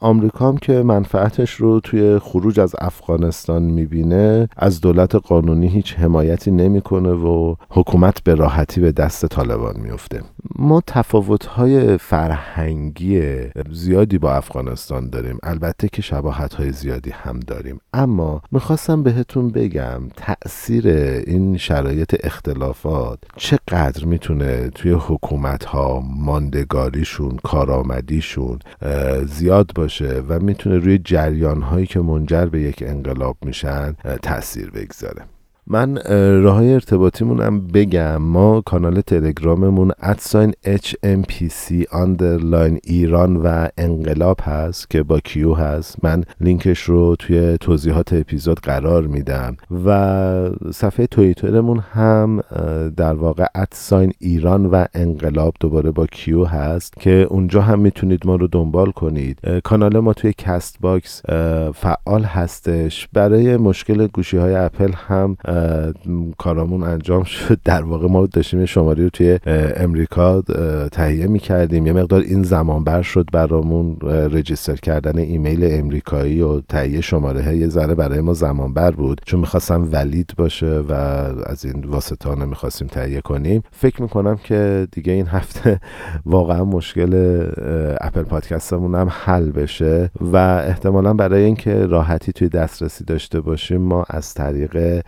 آمریکا 0.01 0.49
هم 0.49 0.57
که 0.57 0.73
منفعتش 0.83 1.51
رو 1.55 1.81
توی 1.81 2.19
خروج 2.19 2.61
از 2.61 2.75
افغانستان 2.79 3.63
می‌بینه 3.63 4.26
از 4.57 4.81
دولت 4.81 5.15
قانونی 5.15 5.69
هیچ 5.69 5.95
حمایتی 5.95 6.51
نمی‌کنه 6.51 7.11
و 7.11 7.55
حکومت 7.71 8.23
به 8.25 8.35
راحتی 8.35 8.81
به 8.81 8.93
دست 8.93 9.27
طالبان 9.27 9.81
میفته 9.81 10.23
ما 10.59 10.83
تفاوت‌های 10.87 11.99
فرهنگی 11.99 13.23
زیادی 13.73 14.19
با 14.19 14.33
افغانستان 14.33 15.11
داریم. 15.11 15.39
البته 15.43 15.89
که 15.89 16.03
شباهت‌های 16.03 16.73
زیادی 16.73 17.11
هم 17.11 17.41
داریم. 17.41 17.81
اما 17.93 18.43
می‌خواستم 18.53 19.03
بهتون 19.03 19.49
بگم 19.49 20.01
تأثیر 20.17 20.89
این 21.27 21.57
شرایط 21.57 22.17
اختلافات 22.25 23.19
چقدر 23.37 24.05
می‌تونه 24.05 24.71
توی 24.71 24.93
حکومت‌ها 24.93 26.03
ماندگاریشون 26.19 27.37
کارآمدیشون 27.43 28.59
زیاد 29.27 29.71
باشه 29.75 30.23
و 30.29 30.39
می‌تونه 30.41 30.79
روی 30.79 30.99
جریان‌هایی 30.99 31.87
که 31.87 32.01
منجر 32.01 32.47
به 32.47 32.61
یک 32.61 32.85
انقلاب 32.87 33.37
میشن 33.45 33.95
تاثیر 34.19 34.71
بگذاره. 34.71 35.36
من 35.69 35.99
راه 36.43 36.55
های 36.55 36.75
ارتباطیمون 36.75 37.41
هم 37.41 37.67
بگم. 37.67 38.17
ما 38.17 38.61
کانال 38.61 39.01
تلگراممون 39.01 39.93
at 40.03 40.20
sign 40.20 40.53
HMPC 40.67 41.87
underline 41.93 42.79
ایران 42.85 43.37
و 43.37 43.69
انقلاب 43.79 44.39
هست 44.43 44.91
که 44.91 45.03
با 45.03 45.21
Q 45.21 45.55
هست. 45.55 46.05
من 46.05 46.25
لینکش 46.41 46.81
رو 46.81 47.17
توی 47.17 47.59
توضیحات 47.61 48.13
اپیزود 48.13 48.61
قرار 48.61 49.07
میدم. 49.07 49.57
و 49.85 50.51
صفحه 50.73 51.07
توییترمون 51.07 51.79
هم 51.79 52.41
در 52.97 53.15
واقع 53.15 53.47
at 53.55 53.74
sign 53.74 54.13
ایران 54.19 54.67
و 54.67 54.85
انقلاب 54.95 55.55
دوباره 55.61 55.91
با 55.91 56.07
Q 56.07 56.45
هست 56.45 56.95
که 57.01 57.27
اونجا 57.31 57.61
هم 57.61 57.79
می‌تونید 57.79 58.27
ما 58.27 58.37
رو 58.37 58.47
دنبال 58.47 58.91
کنید. 58.91 59.39
کانال 59.65 59.99
ما 59.99 60.13
توی 60.13 60.33
Castbox 60.39 61.23
فعال 61.75 62.23
هستش. 62.23 63.09
برای 63.13 63.57
مشکل 63.57 64.07
گوشی 64.07 64.37
های 64.37 64.55
اپل 64.55 64.93
هم 64.93 65.37
کارامون 66.39 66.83
انجام 66.83 67.23
شد. 67.23 67.59
در 67.65 67.83
واقع 67.83 68.09
ما 68.09 68.27
داشتیم 68.27 68.65
شماره 68.65 69.05
رو 69.05 69.11
توی 69.11 69.39
امریکا 69.77 70.43
تهیه 70.93 71.27
می 71.27 71.39
کردیم 71.39 71.87
یه 71.87 71.93
مقدار 71.93 72.21
این 72.21 72.43
زمان 72.43 72.85
بر 72.85 73.03
شد 73.03 73.29
برامون 73.33 73.97
register 74.33 74.77
کردن 74.77 75.19
ایمیل 75.19 75.69
امریکایی 75.71 76.41
و 76.41 76.61
تهیه 76.61 77.01
شماره. 77.01 77.57
یه 77.57 77.69
ذره 77.69 77.95
برای 77.95 78.21
ما 78.21 78.33
زمان 78.33 78.75
بر 78.75 78.91
بود. 78.91 79.21
چون 79.25 79.41
می‌خواستم 79.41 79.89
valid 79.93 80.33
باشه 80.37 80.79
و 80.79 80.93
از 81.47 81.65
این 81.65 81.85
واسطه 81.85 82.35
نمی‌خواستیم 82.35 82.89
تهیه 82.89 83.21
کنیم. 83.21 83.63
فکر 83.73 84.03
می‌کنم 84.03 84.37
که 84.37 84.89
دیگه 84.93 85.13
این 85.13 85.27
هفته 85.27 85.81
واقعا 86.27 86.65
مشکل 86.65 87.13
اپل 88.01 88.23
پادکستمون 88.23 88.95
هم 88.95 89.09
حل 89.11 89.51
بشه 89.51 90.11
و 90.21 90.37
احتمالا 90.37 91.15
برای 91.15 91.45
اینکه 91.45 91.87
راحتی 91.87 92.33
توی 92.33 92.49
دسترسی 92.49 93.05
داشته 93.05 93.41
باشیم 93.41 93.81
ما 93.81 94.05
از 94.11 94.35
طریق 94.35 95.03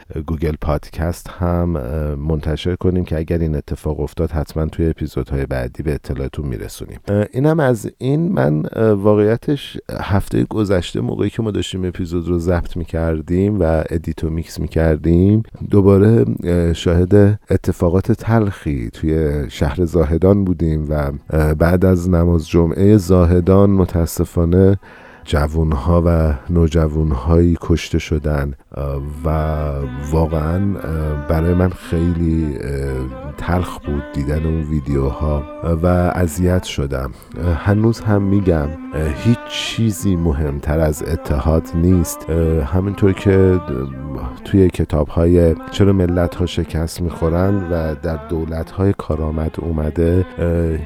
پادکست 0.61 1.31
هم 1.31 1.69
منتشر 2.15 2.77
کنیم 2.77 3.05
که 3.05 3.19
اگر 3.19 3.39
این 3.39 3.55
اتفاق 3.55 4.01
افتاد 4.01 4.31
حتما 4.31 4.67
توی 4.67 4.89
اپیزودهای 4.89 5.47
بعدی 5.47 5.83
به 5.83 5.95
اطلاعتون 5.95 6.47
میرسونیم. 6.47 6.99
اینم 7.33 7.61
از 7.61 7.91
این. 7.99 8.33
من 8.33 8.63
واقعیتش 8.93 9.79
هفته 10.01 10.45
گذشته 10.45 11.01
موقعی 11.01 11.31
که 11.31 11.43
ما 11.43 11.51
داشتیم 11.51 11.85
اپیزود 11.85 12.29
رو 12.29 12.39
ضبط 12.39 12.77
می‌کردیم 12.77 13.61
و 13.61 13.85
ادیت 13.91 14.25
و 14.25 14.31
میکس 14.31 14.61
می‌کردیم 14.61 15.43
دوباره 15.71 16.25
شاهد 16.73 17.41
اتفاقات 17.51 18.13
تلخی 18.13 18.91
توی 18.91 19.45
شهر 19.51 19.85
زاهدان 19.85 20.45
بودیم 20.45 20.87
و 20.91 21.13
بعد 21.55 21.85
از 21.85 22.11
نماز 22.11 22.49
جمعه 22.49 22.97
زاهدان 22.97 23.71
متاسفانه 23.71 24.79
جوانها 25.29 26.03
و 26.07 26.35
نوجوانهایی 26.51 27.59
کشته 27.61 27.99
شدن 27.99 28.55
و 29.25 29.29
واقعا 30.13 30.61
برای 31.29 31.55
من 31.55 31.71
خیلی 31.71 32.59
تلخ 33.39 33.79
بود 33.79 34.03
دیدن 34.15 34.47
اون 34.47 34.61
ویدیوها 34.61 35.43
و 35.83 35.87
اذیت 36.15 36.65
شدم. 36.65 37.11
هنوز 37.57 38.01
هم 38.01 38.23
میگم 38.23 38.69
هیچ 39.25 39.39
چیزی 39.49 40.17
مهمتر 40.17 40.81
از 40.81 41.03
اتحاد 41.03 41.63
نیست. 41.75 42.31
همینطور 42.67 43.13
که 43.13 43.61
توی 44.45 44.69
کتاب 44.69 45.09
های 45.09 45.55
چرا 45.71 45.93
ملت 45.93 46.35
ها 46.35 46.47
شکست 46.47 47.01
می‌خورن 47.01 47.55
و 47.71 47.95
در 47.95 48.17
دولت 48.29 48.71
های 48.71 48.95
کارآمد 48.99 49.57
اومده 49.59 50.27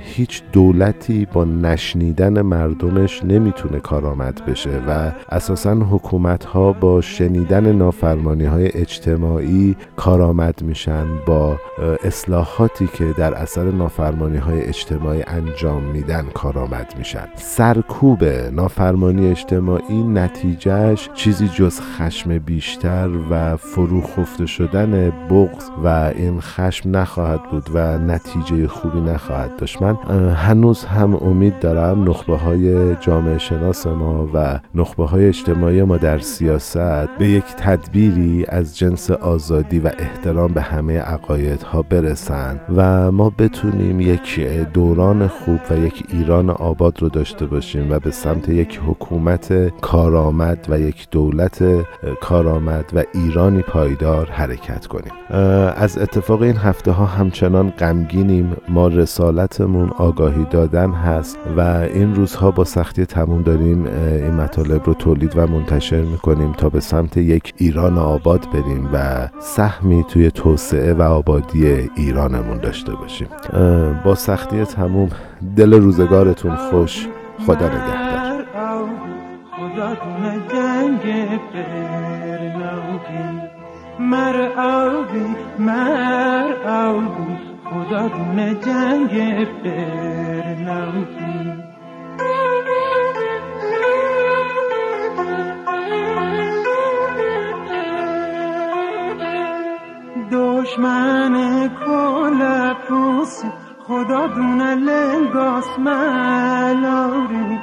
هیچ 0.02 0.42
دولتی 0.52 1.26
با 1.32 1.44
نشنیدن 1.44 2.42
مردمش 2.42 3.24
نمی‌تونه 3.24 3.80
کارآمد 3.80 4.42
بشه 4.46 4.80
و 4.88 5.12
اساسا 5.28 5.74
حکومت 5.74 6.44
ها 6.44 6.72
با 6.72 7.00
شنیدن 7.00 7.72
نافرمانی 7.72 8.44
های 8.44 8.70
اجتماعی 8.74 9.76
کارآمد 9.96 10.62
میشن 10.62 11.06
با 11.26 11.56
اصلاحاتی 12.04 12.86
که 12.86 13.14
در 13.18 13.34
اثر 13.34 13.70
نافرمانی 13.70 14.38
های 14.38 14.62
اجتماعی 14.62 15.22
انجام 15.26 15.82
میدن 15.82 16.26
کارآمد 16.34 16.94
میشن. 16.98 17.28
سرکوب 17.36 18.24
نافرمانی 18.52 19.30
اجتماعی 19.30 20.02
نتیجهش 20.02 21.08
چیزی 21.14 21.48
جز 21.48 21.80
خشم 21.80 22.38
بیشتر 22.38 23.08
و 23.30 23.34
فرو 23.56 24.02
خفته 24.02 24.46
شدن 24.46 25.10
بغض 25.10 25.70
و 25.84 25.88
این 26.16 26.40
خشم 26.40 26.96
نخواهد 26.96 27.42
بود 27.50 27.70
و 27.74 27.98
نتیجه 27.98 28.68
خوبی 28.68 29.00
نخواهد 29.00 29.56
داشت. 29.56 29.82
من 29.82 29.96
هنوز 30.32 30.84
هم 30.84 31.14
امید 31.14 31.58
دارم 31.58 32.10
نخبه 32.10 32.36
های 32.36 32.96
جامعه 32.96 33.38
شناس 33.38 33.86
ما 33.86 34.28
و 34.34 34.60
نخبه 34.74 35.06
های 35.06 35.28
اجتماعی 35.28 35.82
ما 35.82 35.96
در 35.96 36.18
سیاست 36.18 37.08
به 37.18 37.28
یک 37.28 37.44
تدبیری 37.56 38.44
از 38.48 38.78
جنس 38.78 39.10
آزادی 39.10 39.78
و 39.78 39.90
احترام 39.98 40.52
به 40.52 40.62
همه 40.62 40.98
عقایدها 40.98 41.82
برسن 41.82 42.60
و 42.76 43.12
ما 43.12 43.30
بتونیم 43.30 44.00
یک 44.00 44.40
دوران 44.72 45.26
خوب 45.26 45.60
و 45.70 45.78
یک 45.78 46.04
ایران 46.08 46.50
آباد 46.50 47.02
رو 47.02 47.08
داشته 47.08 47.46
باشیم 47.46 47.92
و 47.92 47.98
به 47.98 48.10
سمت 48.10 48.48
یک 48.48 48.80
حکومت 48.86 49.78
کارآمد 49.80 50.66
و 50.68 50.80
یک 50.80 51.08
دولت 51.10 51.64
کارآمد 52.20 52.84
و 52.94 53.02
ایرانی 53.32 53.62
پایدار 53.62 54.30
حرکت 54.30 54.86
کنیم. 54.86 55.12
از 55.76 55.98
اتفاق 55.98 56.42
این 56.42 56.56
هفته 56.56 56.90
ها 56.90 57.06
همچنان 57.06 57.70
غمگینیم. 57.70 58.56
ما 58.68 58.88
رسالتمون 58.88 59.88
آگاهی 59.88 60.46
دادن 60.50 60.90
هست 60.90 61.38
و 61.56 61.60
این 61.94 62.14
روزها 62.14 62.50
با 62.50 62.64
سختی 62.64 63.06
تموم 63.06 63.42
داریم. 63.42 63.86
این 63.86 64.34
مطالب 64.34 64.86
رو 64.86 64.94
تولید 64.94 65.32
و 65.36 65.46
منتشر 65.46 66.02
می‌کنیم 66.02 66.52
تا 66.52 66.68
به 66.68 66.80
سمت 66.80 67.16
یک 67.16 67.54
ایران 67.56 67.98
آباد 67.98 68.46
بریم 68.52 68.88
و 68.92 69.28
سهمی 69.40 70.04
توی 70.08 70.30
توسعه 70.30 70.94
و 70.94 71.02
آبادی 71.02 71.66
ایرانمون 71.96 72.58
داشته 72.58 72.92
باشیم. 72.92 73.28
با 74.04 74.14
سختی 74.14 74.64
تموم 74.64 75.08
دل 75.56 75.72
روزگارتون 75.72 76.56
خوش. 76.56 77.08
خدا 77.46 77.66
نگهدار. 77.66 78.42
مر 84.12 84.38
آبی 84.58 85.36
مر 85.58 86.52
آبی 86.66 87.36
خدا 87.64 88.08
جنگ 88.54 89.12
نبودی 90.66 91.52
دشمن 100.32 101.34
کل 101.86 102.72
پوسی 102.88 103.48
خدا 103.86 104.26
دونه 104.26 104.74
لنگاس 104.74 105.78
ملاری 105.78 107.58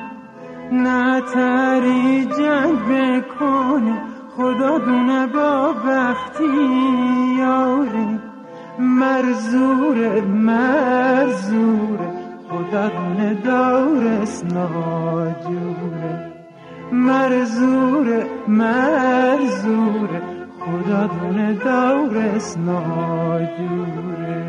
نه 0.71 1.21
تری 1.21 2.25
جنگ 2.25 2.79
بکنی 2.89 4.08
خدا 4.39 4.77
دونه 4.77 5.27
با 5.27 5.73
بختی 5.73 6.43
یاری 7.39 8.19
مرزور 8.79 10.21
مرزور. 10.21 11.99
خدا 12.49 12.87
دونه 12.87 13.33
دورس 13.33 14.43
ناجوره 14.43 16.31
مرزور 16.91 18.25
مرزور. 18.47 20.09
خدا 20.59 21.07
دونه 21.07 21.53
دورس 21.53 22.57
ناجوره 22.57 24.48